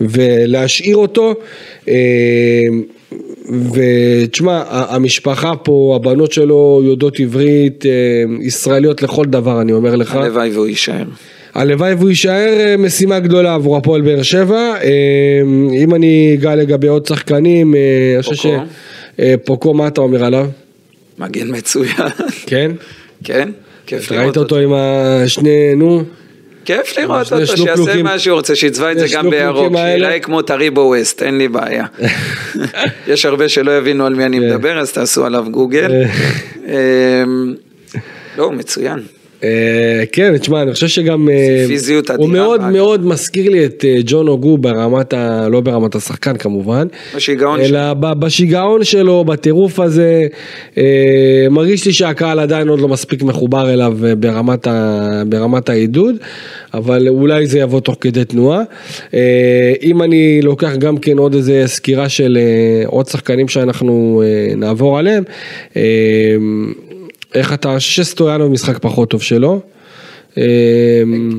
[0.00, 1.34] ולהשאיר אותו.
[3.72, 7.90] ותשמע, המשפחה פה, הבנות שלו יודעות עברית, אה,
[8.40, 10.14] ישראליות לכל דבר, אני אומר לך.
[10.14, 11.04] הלוואי והוא יישאר.
[11.54, 14.74] הלוואי והוא יישאר אה, משימה גדולה עבור הפועל באר שבע.
[14.82, 14.90] אה,
[15.82, 18.46] אם אני אגע לגבי עוד שחקנים, אני חושב ש...
[19.44, 19.74] פוקו.
[19.74, 20.48] מה אתה אומר עליו?
[21.18, 22.08] מגן מצוין.
[22.46, 22.70] כן?
[23.24, 23.48] כן?
[23.86, 24.40] כיף לראות ראית אותו.
[24.40, 26.02] אותו עם השני, נו?
[26.68, 28.02] כיף לראות אותו, שיעשה.
[28.02, 29.76] מה שהוא רוצה, שיצבע את זה גם בירוק.
[29.76, 31.84] שיראה כמו טריבו ווסט, אין לי בעיה.
[33.06, 34.46] יש הרבה שלא יבינו על מי אני כן.
[34.46, 35.92] מדבר, אז תעשו עליו גוגל.
[36.66, 37.54] אמ,
[38.38, 38.98] לא, מצוין.
[39.44, 41.28] אה, כן, תשמע, אני חושב שגם...
[41.28, 42.72] אה, פיזיות הוא אדירה מאוד באגף.
[42.72, 45.48] מאוד מזכיר לי את אה, ג'ון אוגו ברמת ה...
[45.48, 46.86] לא ברמת השחקן כמובן.
[47.16, 50.26] בשיגעון אלא ב- בשיגעון שלו, בטירוף הזה.
[51.50, 55.22] מרגיש לי שהקהל עדיין עוד לא מספיק מחובר אליו ברמת, ה...
[55.26, 56.16] ברמת העידוד,
[56.74, 58.62] אבל אולי זה יבוא תוך כדי תנועה.
[59.82, 62.38] אם אני לוקח גם כן עוד איזה סקירה של
[62.86, 64.22] עוד שחקנים שאנחנו
[64.56, 65.24] נעבור עליהם.
[67.34, 69.60] איך אתה, שסטויאנוב משחק פחות טוב שלו.
[70.38, 70.42] אה,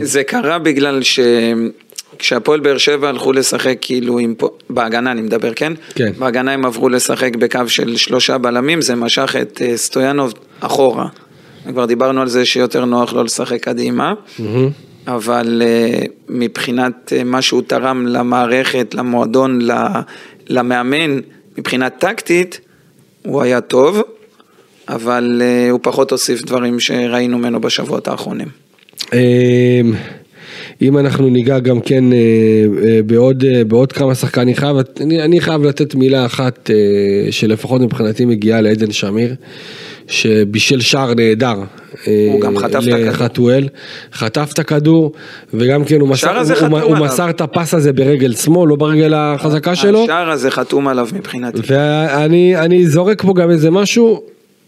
[0.02, 1.20] זה קרה בגלל ש...
[2.20, 4.34] כשהפועל באר שבע הלכו לשחק כאילו עם...
[4.70, 5.74] בהגנה אני מדבר, כן?
[5.96, 6.12] כן.
[6.18, 11.08] בהגנה הם עברו לשחק בקו של שלושה בלמים, זה משך את אה, סטויאנוב אחורה.
[11.68, 14.14] כבר דיברנו על זה שיותר נוח לא לשחק קדימה,
[15.08, 19.60] אבל אה, מבחינת אה, מה שהוא תרם למערכת, למועדון,
[20.48, 21.20] למאמן,
[21.58, 22.60] מבחינה טקטית,
[23.26, 24.02] הוא היה טוב,
[24.90, 28.48] אבל אה, הוא פחות הוסיף דברים שראינו ממנו בשבועות האחרונים.
[29.14, 29.20] אמ,
[30.82, 32.18] אם אנחנו ניגע גם כן אה,
[32.84, 36.70] אה, בעוד, בעוד כמה שחקנים, אני חייב, אני, אני חייב לתת מילה אחת
[37.32, 39.36] שלפחות מבחינתי מגיעה לעדן שמיר,
[40.08, 41.56] שבישל שער נהדר.
[42.06, 43.00] הוא גם חטף את הכדור.
[43.00, 43.68] לחתואל,
[44.14, 45.12] חטף את הכדור,
[45.54, 46.98] וגם כן הוא מסר, הוא, הוא, הוא.
[46.98, 50.04] מסר את הפס הזה ברגל שמאל, לא ברגל החזקה שלו.
[50.04, 51.60] השער הזה חתום עליו מבחינתי.
[51.68, 54.24] ואני אני זורק פה גם איזה משהו,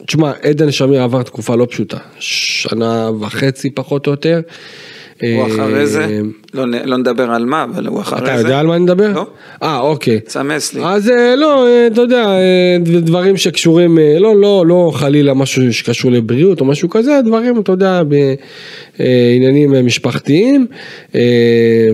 [0.07, 4.41] תשמע, עדן שמיר עבר תקופה לא פשוטה, שנה וחצי פחות או יותר.
[5.21, 6.19] הוא אחרי זה, אה,
[6.53, 8.25] לא לא נדבר על מה, אבל הוא אחרי זה.
[8.25, 9.11] אתה יודע על מה אני מדבר?
[9.13, 9.25] לא.
[9.63, 10.19] אה, אוקיי.
[10.27, 10.81] סמס לי.
[10.85, 15.73] אז אה, לא, אה, אתה יודע, אה, דברים שקשורים, אה, לא, לא, לא חלילה משהו
[15.73, 18.01] שקשור לבריאות או משהו כזה, דברים, אתה יודע,
[18.99, 20.67] בעניינים אה, משפחתיים,
[21.15, 21.21] אה,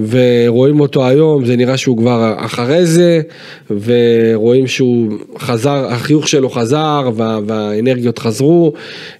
[0.09, 3.21] ורואים אותו היום, זה נראה שהוא כבר אחרי זה,
[3.69, 8.73] ורואים שהוא חזר, החיוך שלו חזר, וה, והאנרגיות חזרו,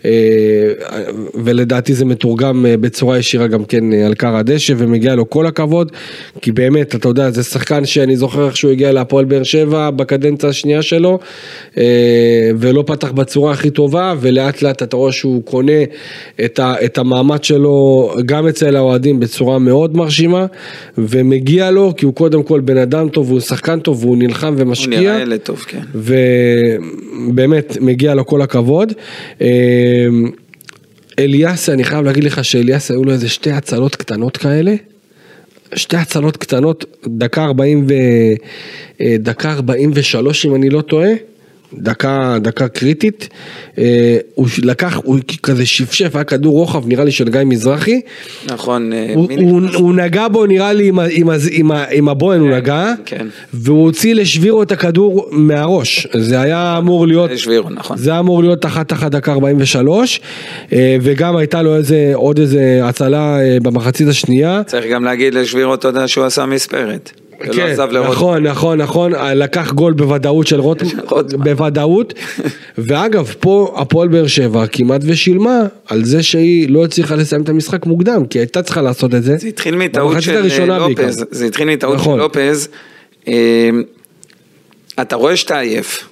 [0.06, 0.12] אה,
[1.36, 5.46] ולדעתי זה מתורגם אה, בצורה ישירה גם כן אה, על קר הדשא, ומגיע לו כל
[5.46, 5.92] הכבוד,
[6.42, 10.50] כי באמת, אתה יודע, זה שחקן שאני זוכר איך שהוא הגיע להפועל באר שבע בקדנציה
[10.50, 11.20] השנייה שלו,
[11.78, 11.84] אה,
[12.58, 15.84] ולא פתח בצורה הכי טובה, ולאט לאט אתה רואה שהוא קונה
[16.46, 20.46] את, ה, את המעמד שלו גם אצל האוהדים בצורה מאוד מרשימה,
[20.98, 24.62] ומגיע לו, כי הוא קודם כל בן אדם טוב, הוא שחקן טוב, והוא נלחם הוא
[24.62, 25.00] ומשקיע.
[25.00, 25.82] נראה ילד טוב, כן.
[27.30, 28.94] ובאמת מגיע לו כל הכבוד.
[31.20, 34.76] אה, אליאס, אני חייב להגיד לך שאליאס היו לו איזה שתי הצלות קטנות כאלה.
[35.76, 37.94] שתי הצלות קטנות, דקה 40 ו...
[39.02, 41.10] אה, דקה 43 אם אני לא טועה.
[41.74, 43.30] דקה, דקה קריטית,
[43.78, 48.02] אה, הוא לקח, הוא כזה שפשף, היה כדור רוחב נראה לי של גיא מזרחי,
[48.46, 49.62] נכון, אה, הוא, הוא?
[49.76, 53.28] הוא נגע בו נראה לי עם, עם, עם, עם הבוהן הוא נגע, כן.
[53.54, 57.98] והוא הוציא לשבירו את הכדור מהראש, זה היה אמור להיות, השבירו, נכון.
[57.98, 60.22] זה היה אמור להיות אחת אחת דקה 43,
[60.74, 64.62] אה, וגם הייתה לו איזה, עוד איזה הצלה במחצית השנייה.
[64.66, 67.27] צריך גם להגיד לשבירו תודה שהוא עשה מספרת.
[67.40, 67.76] כן.
[68.10, 70.90] נכון, נכון, נכון, לקח גול בוודאות של רוטמן.
[71.44, 72.14] בוודאות,
[72.78, 77.86] ואגב, פה הפועל באר שבע כמעט ושילמה על זה שהיא לא הצליחה לסיים את המשחק
[77.86, 79.38] מוקדם, כי הייתה צריכה לעשות את זה.
[79.38, 81.26] זה התחיל מטעות של אה, לופז.
[81.32, 82.20] זה התחיל מטעות של נכון.
[82.20, 82.70] לופז.
[83.28, 83.70] אה,
[85.02, 86.10] אתה רואה שאתה עייף,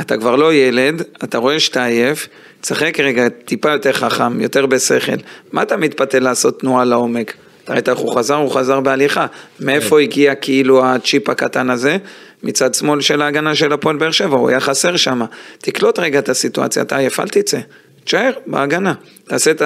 [0.00, 2.28] אתה כבר לא ילד, אתה רואה שאתה עייף,
[2.60, 5.12] תשחק רגע טיפה יותר חכם, יותר בשכל.
[5.52, 7.34] מה אתה מתפתה לעשות תנועה לעומק?
[7.68, 8.34] אתה ראית איך הוא חזר?
[8.34, 9.26] הוא חזר בהליכה.
[9.60, 11.96] מאיפה הגיע כאילו הצ'יפ הקטן הזה?
[12.42, 15.22] מצד שמאל של ההגנה של הפועל באר שבע, הוא היה חסר שם.
[15.58, 17.58] תקלוט רגע את הסיטואציה, אתה עייף, אל תצא.
[18.04, 18.94] תשאר בהגנה.
[19.24, 19.62] תעשה את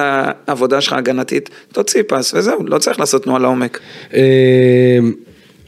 [0.47, 3.79] העבודה שלך הגנתית, תוציא פס וזהו, לא צריך לעשות תנועה לעומק.
[4.13, 4.21] אה,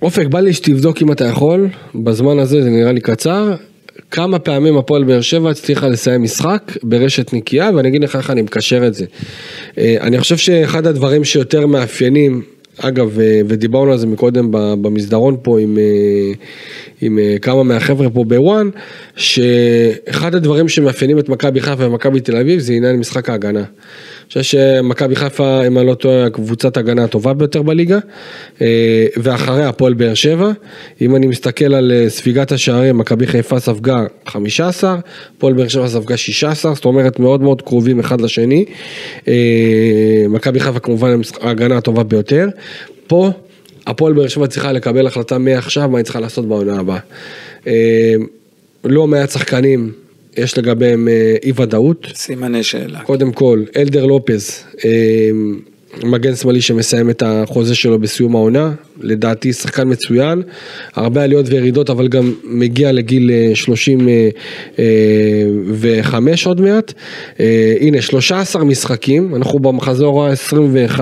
[0.01, 3.55] אופק, בא לי שתבדוק אם אתה יכול, בזמן הזה זה נראה לי קצר,
[4.11, 8.41] כמה פעמים הפועל באר שבע הצליחה לסיים משחק ברשת נקייה, ואני אגיד לך איך אני
[8.41, 9.05] מקשר את זה.
[9.77, 12.41] אה, אני חושב שאחד הדברים שיותר מאפיינים,
[12.77, 14.47] אגב, אה, ודיברנו על זה מקודם
[14.81, 16.33] במסדרון פה עם, אה,
[17.01, 18.69] עם כמה מהחבר'ה פה בוואן,
[19.15, 23.63] שאחד הדברים שמאפיינים את מכבי חיפה ומכבי תל אביב זה עניין משחק ההגנה.
[24.27, 27.99] חושב שמכבי חיפה, אם אני לא טועה, קבוצת ההגנה הטובה ביותר בליגה,
[28.61, 30.51] אה, ואחריה הפועל באר שבע.
[31.01, 34.97] אם אני מסתכל על אה, ספיגת השערים, מכבי חיפה ספגה 15,
[35.37, 38.65] הפועל באר שבע ספגה 16, זאת אומרת מאוד מאוד קרובים אחד לשני.
[39.27, 39.33] אה,
[40.29, 42.47] מכבי חיפה כמובן ההגנה הטובה ביותר.
[43.07, 43.31] פה
[43.87, 46.99] הפועל באר שבע צריכה לקבל החלטה מעכשיו מה היא צריכה לעשות בעונה הבאה.
[47.67, 48.13] אה,
[48.83, 49.91] לא מעט שחקנים,
[50.37, 52.07] יש לגביהם אה, אי ודאות.
[52.15, 52.99] סימני שאלה.
[52.99, 55.29] קודם כל, אלדר לופז, אה,
[56.03, 58.71] מגן שמאלי שמסיים את החוזה שלו בסיום העונה,
[59.01, 60.41] לדעתי שחקן מצוין,
[60.95, 66.93] הרבה עליות וירידות אבל גם מגיע לגיל אה, 35 עוד מעט.
[67.39, 70.99] אה, הנה 13 משחקים, אנחנו במחזור ה-21,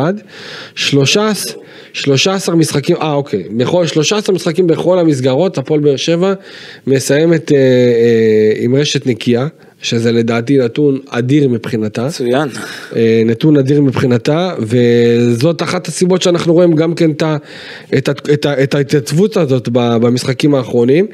[0.75, 1.62] 13
[1.93, 6.33] 13 משחקים, אה אוקיי, בכל, 13 משחקים בכל המסגרות, הפועל באר שבע
[6.87, 9.47] מסיימת אה, אה, עם רשת נקייה,
[9.83, 12.05] שזה לדעתי נתון אדיר מבחינתה.
[12.05, 12.49] מצוין.
[12.95, 17.11] אה, נתון אדיר מבחינתה, וזאת אחת הסיבות שאנחנו רואים גם כן
[18.63, 21.07] את ההתייצבות הזאת במשחקים האחרונים,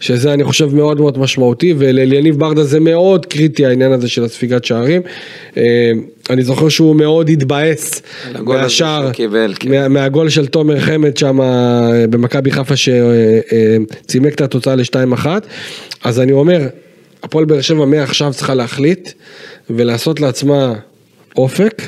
[0.00, 4.64] שזה אני חושב מאוד מאוד משמעותי, ולאליניב ברדה זה מאוד קריטי העניין הזה של הספיגת
[4.64, 5.02] שערים.
[5.56, 5.90] אה,
[6.30, 8.02] אני זוכר שהוא מאוד התבאס
[8.44, 9.70] מהשער, קיבל, כן.
[9.70, 11.38] מה- מהגול של תומר חמד שם
[12.10, 15.26] במכבי חיפה שצימק את התוצאה ל-2-1,
[16.04, 16.60] אז אני אומר,
[17.26, 19.12] הפועל באר שבע מעכשיו צריכה להחליט
[19.70, 20.74] ולעשות לעצמה
[21.36, 21.82] אופק.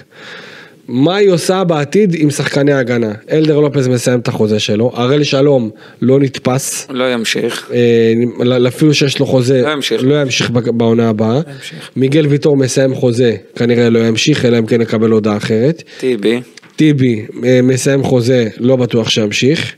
[0.89, 3.13] מה היא עושה בעתיד עם שחקני הגנה?
[3.31, 5.71] אלדר לופז מסיים את החוזה שלו, הראל שלום
[6.03, 7.71] לא נתפס, לא ימשיך.
[7.75, 10.03] אה, אפילו שיש לו חוזה, לא ימשיך.
[10.05, 11.41] לא ימשיך בעונה הבאה.
[11.55, 11.91] ימשיך.
[11.97, 15.83] מיגל ויטור מסיים חוזה, כנראה לא ימשיך, אלא אם כן יקבל הודעה אחרת.
[16.01, 16.41] טיבי.
[16.77, 19.75] טיבי אה, מסיים חוזה, לא בטוח שימשיך.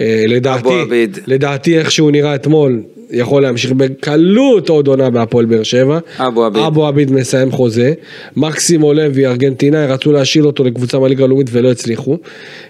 [0.00, 0.68] אה, לדעתי.
[1.26, 2.82] לדעתי איך שהוא נראה אתמול,
[3.14, 5.98] יכול להמשיך בקלות עוד עונה בהפועל באר שבע.
[6.18, 6.62] אבו עביד.
[6.64, 7.92] אבו עביד מסיים חוזה.
[8.36, 12.18] מקסימו לוי, ארגנטינאי, רצו להשאיל אותו לקבוצה מהליגה הלאומית ולא הצליחו.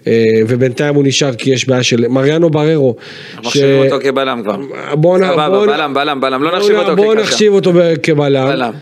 [0.07, 0.13] אה,
[0.49, 2.97] ובינתיים הוא נשאר כי יש בעיה של מריאנו בררו.
[3.39, 4.57] מחשיבים אותו כבלם כבר.
[4.95, 7.23] בוא נ- סבבה, בוא נ- בלם, בלם, בלם, לא בוא נחשיב אותו בוא כקשר.
[7.23, 8.47] נחשיב אותו כבלם.
[8.49, 8.73] בלם.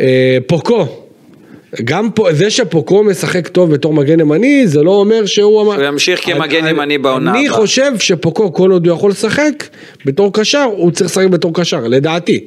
[0.00, 0.86] אה, פוקו.
[1.84, 5.74] גם פה, זה שפוקו משחק טוב בתור מגן ימני, זה לא אומר שהוא...
[5.74, 7.58] שהוא ימשיך כמגן ימני בעונה אני הבאה.
[7.58, 9.64] חושב שפוקו, כל עוד הוא יכול לשחק
[10.04, 12.46] בתור קשר, הוא צריך לשחק בתור קשר, לדעתי.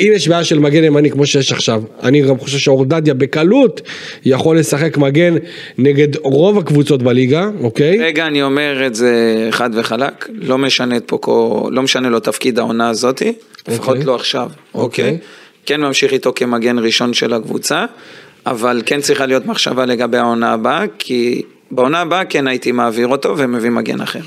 [0.00, 3.80] אם יש בעיה של מגן ימני כמו שיש עכשיו, אני גם חושב שאורדדיה בקלות
[4.24, 5.34] יכול לשחק מגן
[5.78, 7.98] נגד רוב הקבוצות בליגה, אוקיי?
[8.00, 9.12] רגע, אני אומר את זה
[9.50, 13.32] חד וחלק, לא משנה את פוקו, לא משנה לו תפקיד העונה הזאתי,
[13.68, 14.04] לפחות אוקיי.
[14.04, 15.04] לא עכשיו, אוקיי.
[15.04, 15.18] אוקיי?
[15.66, 17.84] כן ממשיך איתו כמגן ראשון של הקבוצה,
[18.46, 23.34] אבל כן צריכה להיות מחשבה לגבי העונה הבאה, כי בעונה הבאה כן הייתי מעביר אותו
[23.38, 24.20] ומביא מגן אחר.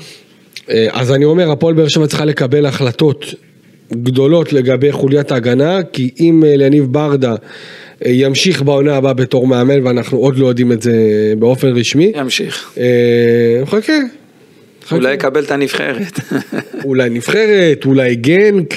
[0.70, 3.34] אה, אז אני אומר, הפועל באר שבע צריכה לקבל החלטות
[3.92, 7.34] גדולות לגבי חוליית ההגנה, כי אם אה, יניב ברדה
[8.06, 10.92] אה, ימשיך בעונה הבאה בתור מאמן, ואנחנו עוד לא יודעים את זה
[11.38, 12.70] באופן רשמי, ימשיך.
[12.78, 13.92] אה, חכה.
[14.84, 14.96] חכה.
[14.96, 16.20] אולי יקבל את הנבחרת.
[16.84, 18.74] אולי נבחרת, אולי גנק.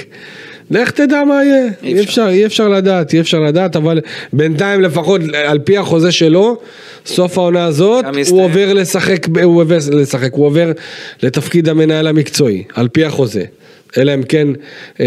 [0.71, 2.03] לך תדע מה יהיה, אי אפשר.
[2.03, 3.99] אפשר, אי אפשר לדעת, אי אפשר לדעת, אבל
[4.33, 6.57] בינתיים לפחות על פי החוזה שלו,
[7.05, 8.43] סוף העונה הזאת, הוא.
[8.43, 10.71] עובר לשחק, הוא עובר לשחק, הוא עובר
[11.23, 13.43] לתפקיד המנהל המקצועי, על פי החוזה.
[13.97, 14.47] אלא אם כן
[14.99, 15.05] אה,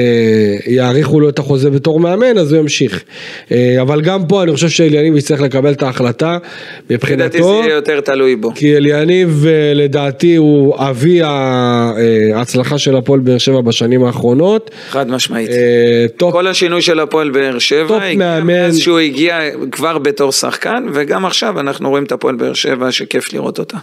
[0.67, 3.05] יאריכו לו את החוזה בתור מאמן, אז הוא ימשיך.
[3.53, 6.49] אה, אבל גם פה אני חושב שאליניב יצטרך לקבל את ההחלטה לדעתי
[6.89, 7.63] זה מבחינתו.
[7.65, 8.53] יהיה יותר תלוי בו.
[8.55, 11.29] כי אליניב אה, לדעתי הוא אבי אה,
[12.35, 14.71] ההצלחה של הפועל באר שבע בשנים האחרונות.
[14.89, 15.51] חד משמעית.
[15.51, 18.47] אה, טופ, כל השינוי של הפועל באר טופ שבע הגיע מאמן.
[18.47, 19.39] מאז שהוא הגיע
[19.73, 23.79] כבר בתור שחקן, וגם עכשיו אנחנו רואים את הפועל באר שבע שכיף לראות אותה.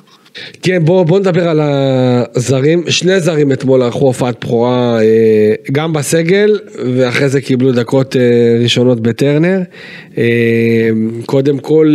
[0.62, 5.06] כן בוא, בוא נדבר על הזרים, שני זרים אתמול ערכו הופעת בכורה אה,
[5.72, 6.60] גם בסגל
[6.98, 8.22] ואחרי זה קיבלו דקות אה,
[8.64, 9.60] ראשונות בטרנר.
[10.18, 10.24] אה,
[11.26, 11.94] קודם כל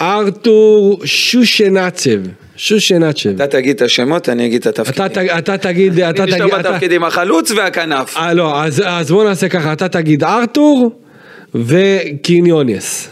[0.00, 2.10] ארתור שושנצב,
[2.56, 3.30] שושנצב.
[3.30, 5.08] אתה תגיד את השמות, אני אגיד את אתה, התפקידים.
[5.28, 8.16] ת- אתה תגיד, אתה אני תגיד, נשאר אתה- בתפקידים החלוץ והכנף.
[8.16, 10.90] אה, לא, אז, אז בוא נעשה ככה, אתה תגיד ארתור
[11.54, 13.08] וקיניוניס.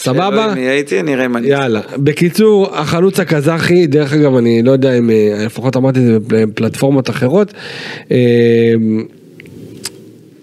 [0.00, 0.54] סבבה?
[0.56, 1.48] יהיה איתי, נראה אם אני...
[1.48, 1.80] יאללה.
[1.96, 7.10] בקיצור, החלוץ הקזחי, דרך אגב, אני לא יודע אם, אה, לפחות אמרתי את זה בפלטפורמות
[7.10, 7.52] אחרות,
[8.10, 8.16] אה,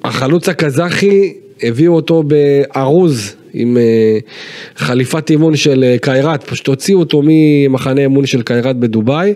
[0.03, 4.17] החלוץ הקזחי, הביאו אותו בארוז עם אה,
[4.75, 9.33] חליפת אימון של קיירת, פשוט הוציאו אותו ממחנה אימון של קיירת בדובאי,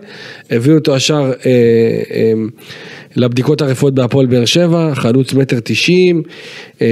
[0.52, 1.52] הביאו אותו ישר אה,
[2.12, 2.34] אה,
[3.16, 6.24] לבדיקות הרפואיות בהפועל באר שבע, חלוץ מטר תשעים.
[6.82, 6.88] אה,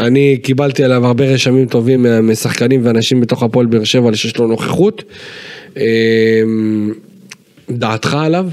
[0.00, 5.02] אני קיבלתי עליו הרבה רשמים טובים משחקנים ואנשים בתוך הפועל באר שבע שיש לו נוכחות.
[5.76, 6.42] אה,
[7.70, 8.46] דעתך עליו?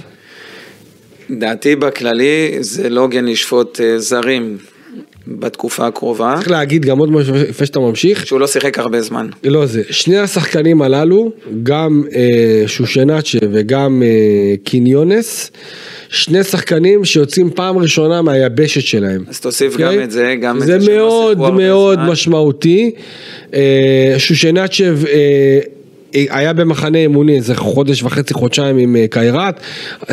[1.30, 4.58] דעתי בכללי זה לא הוגן לשפוט אה, זרים
[5.28, 8.28] בתקופה הקרובה, צריך להגיד גם עוד משהו לפני שאתה ממשיך.
[8.28, 9.28] שהוא לא שיחק הרבה זמן.
[9.44, 11.32] לא זה, שני השחקנים הללו,
[11.64, 15.52] גם אה, שושנצ'ה וגם אה, קיניונס,
[16.10, 19.24] שני שחקנים שיוצאים פעם ראשונה מהיבשת שלהם.
[19.28, 19.98] אז תוסיף אוקיי?
[19.98, 22.10] גם את זה, גם את זה זה שהם לא מאוד שיחקו הרבה מאוד זמן.
[22.10, 22.92] משמעותי.
[23.54, 25.60] אה, שושנצ'ב אה,
[26.14, 29.60] היה במחנה אימוני איזה חודש וחצי, חודשיים עם אה, קיירת,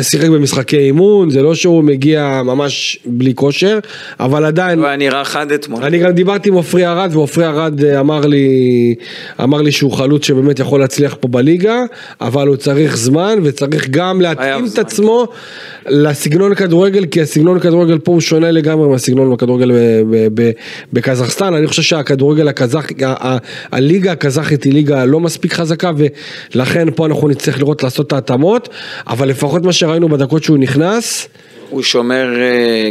[0.01, 3.79] שיחק במשחקי אימון, זה לא שהוא מגיע ממש בלי כושר,
[4.19, 4.79] אבל עדיין...
[4.79, 5.83] הוא היה נראה חד אתמול.
[5.83, 8.95] אני גם דיברתי עם עופרי ארד, ועופרי ארד אה, אמר לי,
[9.43, 11.83] אמר לי שהוא חלוץ שבאמת יכול להצליח פה בליגה,
[12.21, 14.81] אבל הוא צריך זמן, וצריך גם להתאים את זמן.
[14.83, 15.27] עצמו
[15.89, 20.51] לסגנון כדורגל, כי הסגנון כדורגל פה הוא שונה לגמרי מהסגנון בכדורגל ב- ב-
[20.93, 21.53] בקזחסטן.
[21.53, 23.37] אני חושב שהכדורגל הקזחי, ה- ה-
[23.71, 28.69] הליגה הקזחית היא ליגה לא מספיק חזקה, ולכן פה אנחנו נצטרך לראות לעשות את ההתאמות,
[29.07, 31.27] אבל לפחות מה שראינו בדקות שהוא נכנס,
[31.69, 32.89] הוא שומר אה,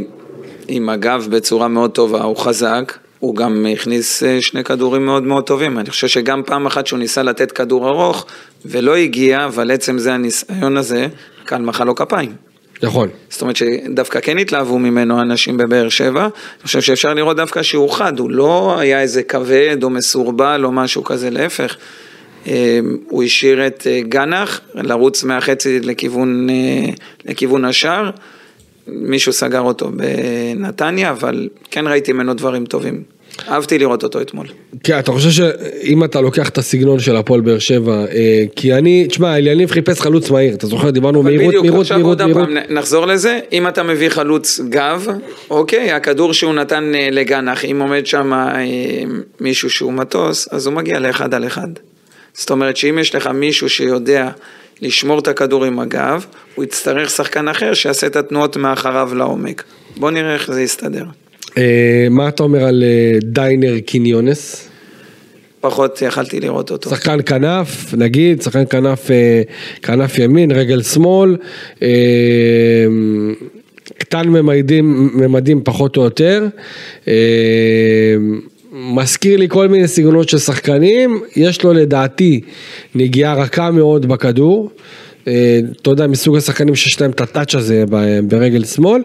[0.69, 5.45] עם הגב בצורה מאוד טובה, הוא חזק, הוא גם הכניס אה, שני כדורים מאוד מאוד
[5.45, 5.79] טובים.
[5.79, 8.27] אני חושב שגם פעם אחת שהוא ניסה לתת כדור ארוך
[8.65, 11.07] ולא הגיע, אבל עצם זה הניסיון הזה,
[11.45, 12.33] קל מחא לו כפיים.
[12.83, 13.09] נכון.
[13.31, 16.31] זאת אומרת שדווקא כן התלהבו ממנו אנשים בבאר שבע, אני
[16.63, 21.05] חושב שאפשר לראות דווקא שהוא חד, הוא לא היה איזה כבד או מסורבל או משהו
[21.05, 21.77] כזה, להפך.
[22.47, 26.93] אה, הוא השאיר את אה, גנח לרוץ מהחצי לכיוון, אה,
[27.25, 28.11] לכיוון השער,
[28.87, 33.03] מישהו סגר אותו בנתניה, אבל כן ראיתי ממנו דברים טובים.
[33.49, 34.47] אהבתי לראות אותו אתמול.
[34.85, 39.07] כן, אתה חושב שאם אתה לוקח את הסגנון של הפועל באר שבע, אה, כי אני,
[39.09, 42.49] תשמע, אליניב חיפש חלוץ מהיר, אתה זוכר, דיברנו מהירות, בדיוק, מהירות, עכשיו מהירות, עוד מהירות.
[42.49, 45.07] פעם נחזור לזה, אם אתה מביא חלוץ גב,
[45.51, 48.33] אוקיי, הכדור שהוא נתן לגנח, אם עומד שם
[49.41, 51.69] מישהו שהוא מטוס, אז הוא מגיע לאחד על אחד.
[52.35, 54.29] זאת אומרת שאם יש לך מישהו שיודע
[54.83, 59.63] לשמור את הכדור עם הגב, הוא יצטרך שחקן אחר שיעשה את התנועות מאחריו לעומק.
[59.97, 61.05] בוא נראה איך זה יסתדר.
[61.59, 64.69] אה, מה אתה אומר על אה, דיינר קיניונס?
[65.61, 66.91] פחות יכלתי לראות אותו.
[66.91, 69.43] שחקן כנף, נגיד, שחקן כנף, אה,
[69.83, 71.37] כנף ימין, רגל שמאל,
[73.99, 76.47] קטן ממדים, ממדים פחות או יותר.
[78.73, 82.41] מזכיר לי כל מיני סגנונות של שחקנים, יש לו לדעתי
[82.95, 84.71] נגיעה רכה מאוד בכדור.
[85.29, 87.85] אה, אתה יודע, מסוג השחקנים שיש להם את הטאץ' הזה
[88.25, 89.03] ברגל שמאל,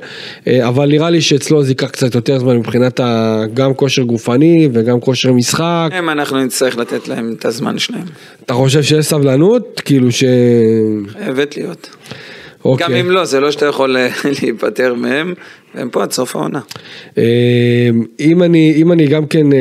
[0.47, 4.69] אה, אבל נראה לי שאצלו זה ייקח קצת יותר זמן מבחינת ה- גם כושר גופני
[4.73, 5.89] וגם כושר משחק.
[5.91, 8.06] הם אנחנו נצטרך לתת להם את הזמן שלהם.
[8.45, 9.82] אתה חושב שיש סבלנות?
[9.86, 10.23] כאילו ש...
[11.13, 11.89] חייבת להיות.
[12.65, 12.88] אוקיי.
[12.88, 14.08] גם אם לא, זה לא שאתה יכול אה,
[14.41, 15.34] להיפטר מהם,
[15.75, 16.60] והם פה עד סוף העונה.
[17.17, 17.23] אה,
[18.19, 19.58] אם אני, אם אני גם כן, אה,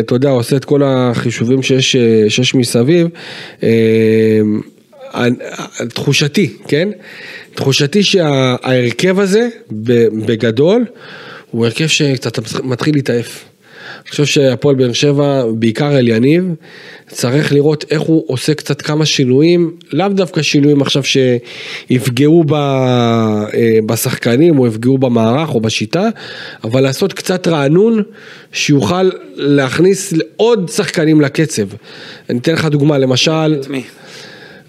[0.00, 3.06] אתה יודע, עושה את כל החישובים שיש, אה, שיש מסביב,
[5.14, 5.34] אני-
[5.94, 6.88] תחושתי, כן?
[7.54, 9.48] תחושתי שההרכב הזה,
[10.26, 10.84] בגדול,
[11.50, 13.47] הוא הרכב שקצת מתחיל להתעייף.
[14.02, 16.44] אני חושב שהפועל באר שבע, בעיקר אליניב,
[17.08, 23.78] צריך לראות איך הוא עושה קצת כמה שינויים, לאו דווקא שינויים עכשיו שיפגעו ב, אה,
[23.86, 26.08] בשחקנים או יפגעו במערך או בשיטה,
[26.64, 28.02] אבל לעשות קצת רענון
[28.52, 31.66] שיוכל להכניס עוד שחקנים לקצב.
[32.30, 33.82] אני אתן לך דוגמה, למשל, את מי?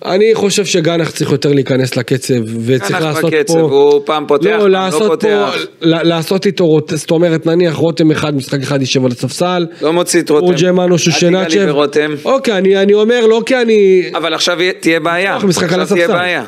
[0.05, 2.33] אני חושב שגנח צריך יותר להיכנס לקצב
[2.65, 3.59] וצריך גנח לעשות בקצב, פה...
[3.59, 5.55] הוא פעם פותח, פעם לא פותח.
[5.79, 9.65] פה, לעשות איתו, זאת אומרת נניח רותם אחד, משחק אחד יישב על הספסל.
[9.81, 10.45] לא מוציא את רותם.
[10.45, 12.25] אורג'מן או אל תיגע לי שושנצ'ב.
[12.25, 14.03] אוקיי, אני אני אומר לא כי אני...
[14.15, 15.35] אבל עכשיו תהיה בעיה.
[15.35, 16.07] לפתוח משחק על עכשיו תהיה.
[16.07, 16.43] בעיה.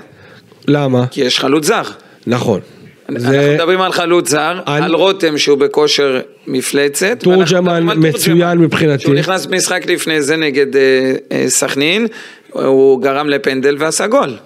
[0.68, 1.06] למה?
[1.12, 1.82] כי יש חלוץ זר.
[2.28, 2.60] נכון.
[3.10, 7.20] אנחנו זה מדברים על חלוץ זר, אני- על רותם שהוא בכושר מפלצת.
[7.20, 9.04] תורג'מן על מצוין מבחינתי.
[9.04, 10.82] שהוא נכנס משחק לפני זה נגד אה,
[11.32, 12.08] אה, סכנין,
[12.52, 14.38] הוא גרם לפנדל ועשה גול.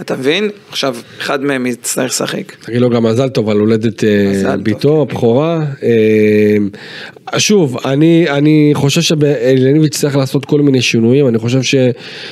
[0.00, 0.50] אתה מבין?
[0.70, 2.52] עכשיו, אחד מהם יצטרך לשחק.
[2.64, 4.56] תגיד לו גם מזל טוב על הולדת אה.
[4.56, 5.64] ביתו, בכורה.
[5.82, 11.74] אה, שוב, אני, אני חושב שאליניב יצטרך לעשות כל מיני שינויים, אני חושב ש...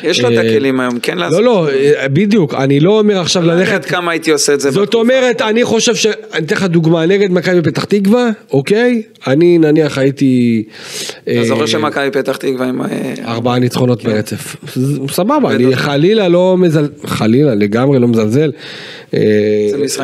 [0.02, 1.38] יש לו את אה, הכלים היום, כן לעשות.
[1.38, 1.68] לא, לא,
[2.06, 3.72] בדיוק, אני לא אומר עכשיו לא ללכת...
[3.74, 4.70] עד כמה הייתי עושה את זה.
[4.70, 6.06] זאת אומרת, אני חושב ש...
[6.06, 9.02] אני אתן לך דוגמה, נגד מכבי פתח תקווה, אוקיי?
[9.26, 10.64] אני נניח הייתי...
[11.22, 12.80] אתה זוכר שמכבי פתח תקווה עם...
[13.24, 14.56] ארבעה ניצחונות ברצף.
[15.10, 15.76] סבבה, אני.
[15.76, 16.88] חלילה לא מזל...
[17.04, 18.52] חלילה, לגמרי לא מזלזל.
[19.14, 19.20] אה,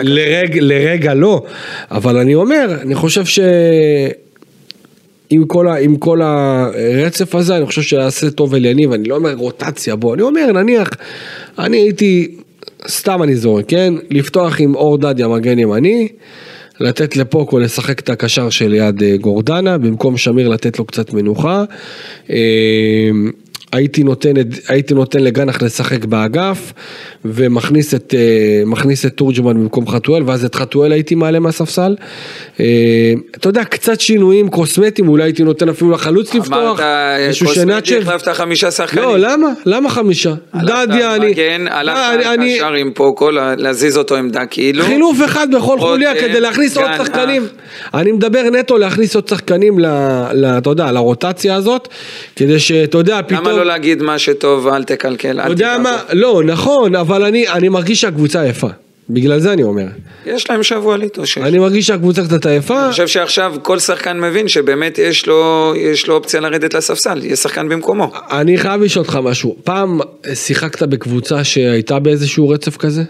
[0.03, 0.59] לרג...
[0.59, 1.43] לרגע לא,
[1.91, 3.39] אבל אני אומר, אני חושב ש...
[5.31, 9.35] עם כל, ה, עם כל הרצף הזה, אני חושב שיעשה טוב אליניב, אני לא אומר
[9.35, 10.91] רוטציה בו, אני אומר, נניח,
[11.59, 12.35] אני הייתי,
[12.89, 13.95] סתם אני זורק, כן?
[14.11, 16.09] לפתוח עם אור דדיה מגן ימני,
[16.81, 21.65] לתת לפוקו לשחק את הקשר שליד אה, גורדנה, במקום שמיר לתת לו קצת מנוחה.
[23.75, 24.33] אה, הייתי נותן,
[24.69, 26.73] הייתי נותן לגנח לשחק באגף
[27.25, 31.97] ומכניס את, אה, מכניס את תורג'מן במקום חתואל ואז את חתואל הייתי מעלה מהספסל.
[32.61, 32.65] אה,
[33.37, 36.55] אתה יודע, קצת שינויים קוסמטיים, אולי הייתי נותן אפילו לחלוץ לפתוח.
[36.81, 36.81] אמרת
[37.19, 37.99] איזשהו קוסמטי.
[37.99, 39.05] החלפת חמישה שחקנים.
[39.05, 39.49] לא, למה?
[39.67, 40.35] למה חמישה?
[40.63, 41.35] דדיה, אני...
[41.35, 44.85] כן, הלכת אני- אני- ישר עם פוקו, להזיז אותו עמדה כאילו.
[44.85, 46.87] חילוף אחד בכל חוליה כדי להכניס עוד.
[46.99, 47.47] שחקנים.
[47.95, 49.87] אני מדבר נטו להכניס עוד שחקנים, ל-
[50.33, 51.89] ל- אתה יודע, לרוטציה הזאת,
[52.37, 53.58] כדי שאתה יודע, פתאום...
[53.59, 56.03] לא להגיד מה שטוב, אל תקלקל, אל תיגע מה.
[56.13, 58.69] לא, נכון, אבל אני, אני מרגיש שהקבוצה יפה.
[59.11, 59.87] בגלל זה אני אומר.
[60.27, 61.39] יש להם שבוע להתאושש.
[61.39, 62.85] אני מרגיש שהקבוצה קצת עייפה.
[62.85, 67.39] אני חושב שעכשיו כל שחקן מבין שבאמת יש לו, יש לו אופציה לרדת לספסל, יש
[67.39, 68.13] שחקן במקומו.
[68.31, 69.57] אני חייב לשאול אותך משהו.
[69.65, 70.01] פעם
[70.35, 73.03] שיחקת בקבוצה שהייתה באיזשהו רצף כזה?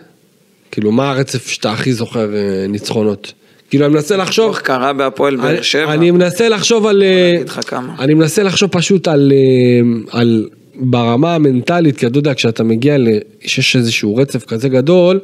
[0.71, 3.33] כאילו, מה הרצף שאתה הכי זוכר אה, ניצחונות?
[3.71, 4.51] כאילו, אני מנסה לחשוב...
[4.51, 5.95] איך קרה בהפועל באר שבע.
[5.95, 7.03] אני מנסה לחשוב על...
[7.03, 7.79] אה.
[7.99, 9.33] אני מנסה לחשוב פשוט על...
[9.35, 10.49] אה, על...
[10.81, 13.09] ברמה המנטלית, כי אתה יודע, כשאתה מגיע ל...
[13.41, 15.21] שיש איזשהו רצף כזה גדול,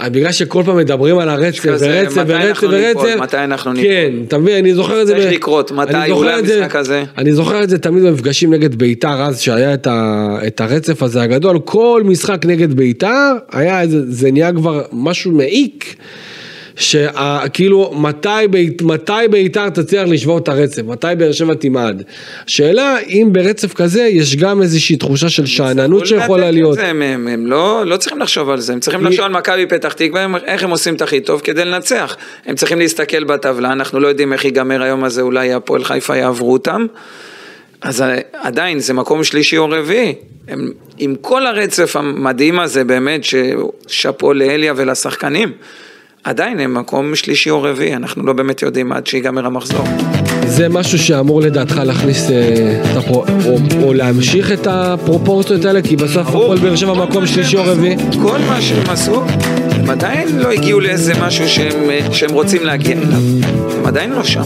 [0.00, 3.72] אה, בגלל שכל פעם מדברים על הרצף, ורצף, מתי ורצף, אנחנו ניפול, ורצף, מתי אנחנו
[3.72, 3.90] ניפול.
[3.90, 7.04] כן, אתה מבין, אני זוכר את זה, צריך לקרות, מתי, אולי המשחק הזה?
[7.18, 10.38] אני זוכר את זה תמיד במפגשים נגד ביתר אז, שהיה את, ה...
[10.46, 15.96] את הרצף הזה הגדול, כל משחק נגד ביתר, היה איזה, זה נהיה כבר משהו מעיק.
[16.76, 22.02] שכאילו מתי, בית- מתי ביתר תצליח לשבור את הרצף, מתי באר שבע תימד.
[22.46, 26.74] שאלה אם ברצף כזה יש גם איזושהי תחושה של שאננות יצטרכו שיכולה להיות.
[26.74, 29.32] זה, הם, הם, הם לא, לא צריכים לחשוב על זה, הם צריכים מי- לחשוב על
[29.32, 32.16] מכבי פתח תקווה, איך הם עושים את הכי טוב כדי לנצח.
[32.46, 36.52] הם צריכים להסתכל בטבלה, אנחנו לא יודעים איך ייגמר היום הזה, אולי הפועל חיפה יעברו
[36.52, 36.86] אותם.
[37.82, 40.14] אז ה- עדיין זה מקום שלישי או רביעי.
[40.48, 45.52] הם, עם כל הרצף המדהים הזה באמת, ששאפו לאליה ולשחקנים,
[46.26, 49.84] עדיין הם מקום שלישי או רביעי, אנחנו לא באמת יודעים עד שיגמר המחזור.
[50.46, 53.24] זה משהו שאמור לדעתך להכניס אה, את הפרו...
[53.44, 57.96] או, או להמשיך את הפרופורציות האלה, כי בסוף הפועל באר שבע מקום שלישי או רביעי.
[58.22, 59.22] כל מה שהם עשו,
[59.70, 63.20] הם עדיין לא הגיעו לאיזה משהו שהם, שהם רוצים להגיע אליו.
[63.78, 64.42] הם עדיין לא שם.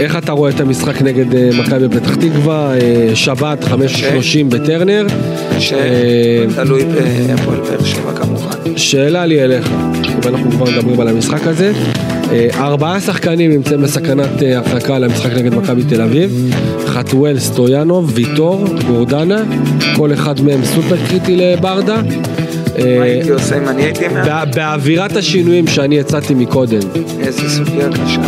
[0.00, 3.70] איך אתה רואה את המשחק נגד אה, מכבי פתח תקווה, אה, שבת, 5.30
[4.48, 5.06] בטרנר?
[5.10, 8.76] אה, שתלוי בהפועל באר שבע כמובן.
[8.76, 9.70] שאלה לי אליך,
[10.28, 11.72] אם אנחנו כבר מדברים על המשחק הזה.
[12.32, 16.54] אה, ארבעה שחקנים נמצאים בסכנת אה, הרחקה למשחק נגד מכבי תל אביב.
[16.86, 19.42] חתואל, סטויאנוב, ויטור, גורדנה,
[19.96, 22.00] כל אחד מהם סופר קריטי לברדה.
[22.78, 24.24] אה, מה הייתי עושה אם אני הייתי מה...
[24.24, 26.80] בא- באווירת השינויים שאני הצעתי מקודם,
[27.20, 28.20] איזה סוגיה קשה.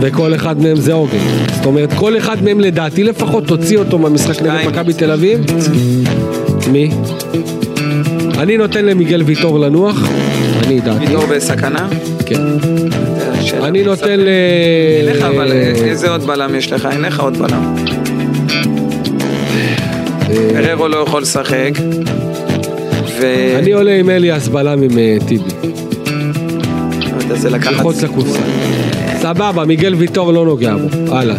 [0.00, 1.18] וכל אחד מהם זה עוגן.
[1.56, 4.66] זאת אומרת, כל אחד מהם לדעתי לפחות תוציא אותו מהמשחק נגד.
[4.66, 5.40] מכבי תל אביב.
[6.72, 6.90] מי?
[8.38, 10.08] אני נותן למיגל ויטור לנוח,
[10.62, 11.06] אני דעתי.
[11.06, 11.88] ויטור בסכנה?
[12.26, 12.42] כן.
[13.40, 13.68] שאלה.
[13.68, 14.28] אני נותן ל...
[14.98, 16.88] אין לך אבל איזה עוד בלם יש לך?
[16.92, 17.74] אין לך עוד בלם.
[20.52, 21.70] פררו לא יכול לשחק.
[23.58, 25.50] אני עולה עם אליאס בלם עם אה, טיבי.
[27.72, 28.38] מחוץ לקופסה.
[29.18, 31.16] סבבה, מיגל ויטור לא נוגע בו.
[31.16, 31.36] הלאה.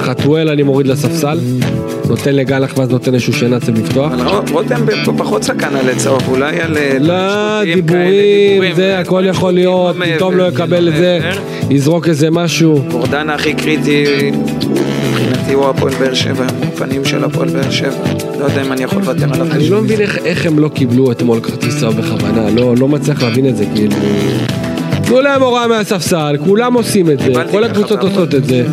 [0.00, 1.38] חתואל אני מוריד לספסל.
[2.08, 4.12] נותן לגלח ואז נותן איזשהו שנאצל לפתוח.
[4.12, 4.76] אבל רו- רותם
[5.18, 6.76] פחות סכנה לצהוב, אולי על...
[6.76, 11.38] אה, לא, דיבורים, זה הכל יכול להיות, לא פתאום לא יקבל את זה, מעבר.
[11.70, 12.82] יזרוק איזה משהו.
[12.90, 14.04] גורדנה הכי קריטי,
[15.10, 17.90] מבחינתי הוא הפועל באר שבע, הוא הפנים של הפועל באר שבע.
[18.40, 19.46] לא יודע אם אני יכול לוותר עליו.
[19.52, 23.22] אני לא מבין איך, איך הם לא קיבלו אתמול כרטיס צהוב בכוונה, לא, לא מצליח
[23.22, 23.96] להבין את זה, כאילו...
[25.12, 28.02] תנו להם הוראה מהספסל, כולם עושים את זה, כל הקבוצות.
[28.02, 28.64] עושות את זה.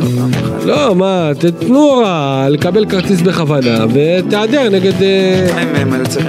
[0.66, 5.02] לא, מה, תתנו הוראה לקבל כרטיס בכוונה ותיעדר נגד...
[5.02, 5.48] אה,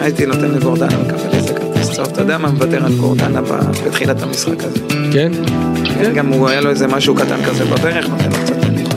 [0.01, 2.09] הייתי נותן לגורדנה לקבל איזה כרטיס צהוב.
[2.13, 3.41] אתה יודע מה, מוותר על גורדנה
[3.87, 4.81] בתחילת המשחק הזה.
[5.13, 5.33] כן?
[5.85, 8.55] כן, גם הוא היה לו איזה משהו קטן כזה בברך, נותן לו קצת.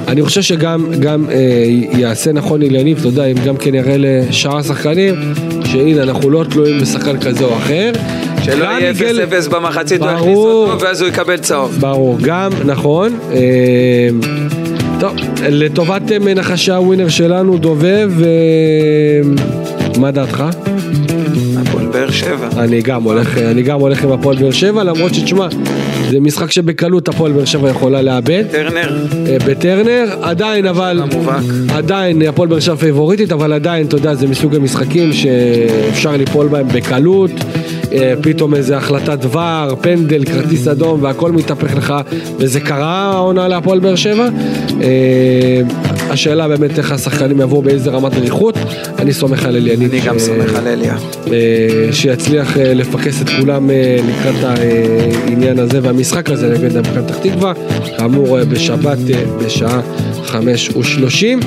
[0.08, 1.66] אני חושב שגם גם, אה,
[2.00, 5.16] יעשה נכון עניינים, אתה יודע, אם גם כן יראה לשאר השחקנים,
[5.66, 7.92] שהנה, אנחנו לא תלויים בשחקן כזה או אחר.
[8.44, 10.38] שלא יהיה מיגל- 0-0 במחצית, הוא יכניס.
[10.38, 11.78] אותו ואז הוא יקבל צהוב.
[11.80, 13.20] ברור, גם, נכון.
[13.34, 13.40] אה,
[15.00, 15.12] טוב,
[15.50, 18.30] לטובת אה, מנחשי הווינר שלנו, דובב, אה,
[20.00, 20.44] מה דעתך?
[21.58, 22.48] הפועל באר שבע.
[22.58, 25.48] אני גם הולך, אני גם הולך עם הפועל באר שבע, למרות שתשמע,
[26.12, 28.44] זה משחק שבקלות הפועל באר שבע יכולה לאבד.
[28.52, 31.44] טרנר, אה, בטרנר, עדיין אבל, המובהק.
[31.74, 36.68] עדיין הפועל באר שבע פייבוריטית, אבל עדיין, אתה יודע, זה מסוג המשחקים שאפשר ליפול בהם
[36.68, 37.32] בקלות.
[37.94, 41.94] אה, פתאום איזה החלטת דבר, פנדל, כרטיס אדום והכל מתהפך לך
[42.38, 44.30] וזה קרה העונה להפועל באר שבע.
[44.82, 45.62] אה,
[46.10, 48.56] השאלה באמת איך השחקנים יבואו, באיזה רמת דריכות.
[49.00, 49.92] אני סומך על אליניב.
[49.92, 50.96] אני גם ש- סומך על אליה.
[51.32, 51.38] אה,
[51.92, 57.54] שיצליח אה, לפקס את כולם אה, לקראת העניין הזה והמשחק הזה נגד הפועל פתח תקווה,
[57.98, 59.82] כאמור אה, בשבת אה, בשעה
[60.26, 61.40] חמש ושלושים.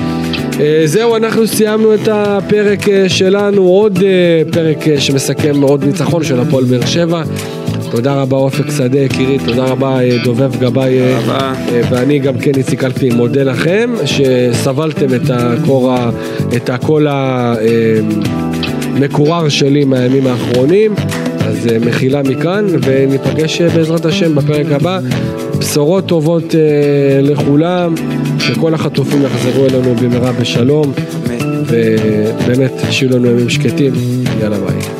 [0.59, 6.39] אה, זהו, אנחנו סיימנו את הפרק אה, שלנו, עוד אה, פרק שמסכם עוד ניצחון של
[6.39, 7.23] הפועל באר שבע.
[7.91, 10.99] תודה רבה אופק שדה יקירי, תודה רבה דובב גבאי
[11.89, 15.93] ואני גם כן איציק קלפי מודה לכם שסבלתם את הקור,
[16.55, 17.07] את הקול
[18.95, 20.93] המקורר שלי מהימים האחרונים
[21.39, 24.99] אז מחילה מכאן וניפגש בעזרת השם בפרק הבא
[25.59, 27.95] בשורות טובות אה, לכולם
[28.39, 30.91] שכל החטופים יחזרו אלינו במהרה בשלום.
[31.67, 33.93] ובאמת שיהיו לנו ימים שקטים
[34.41, 34.96] יאללה ביי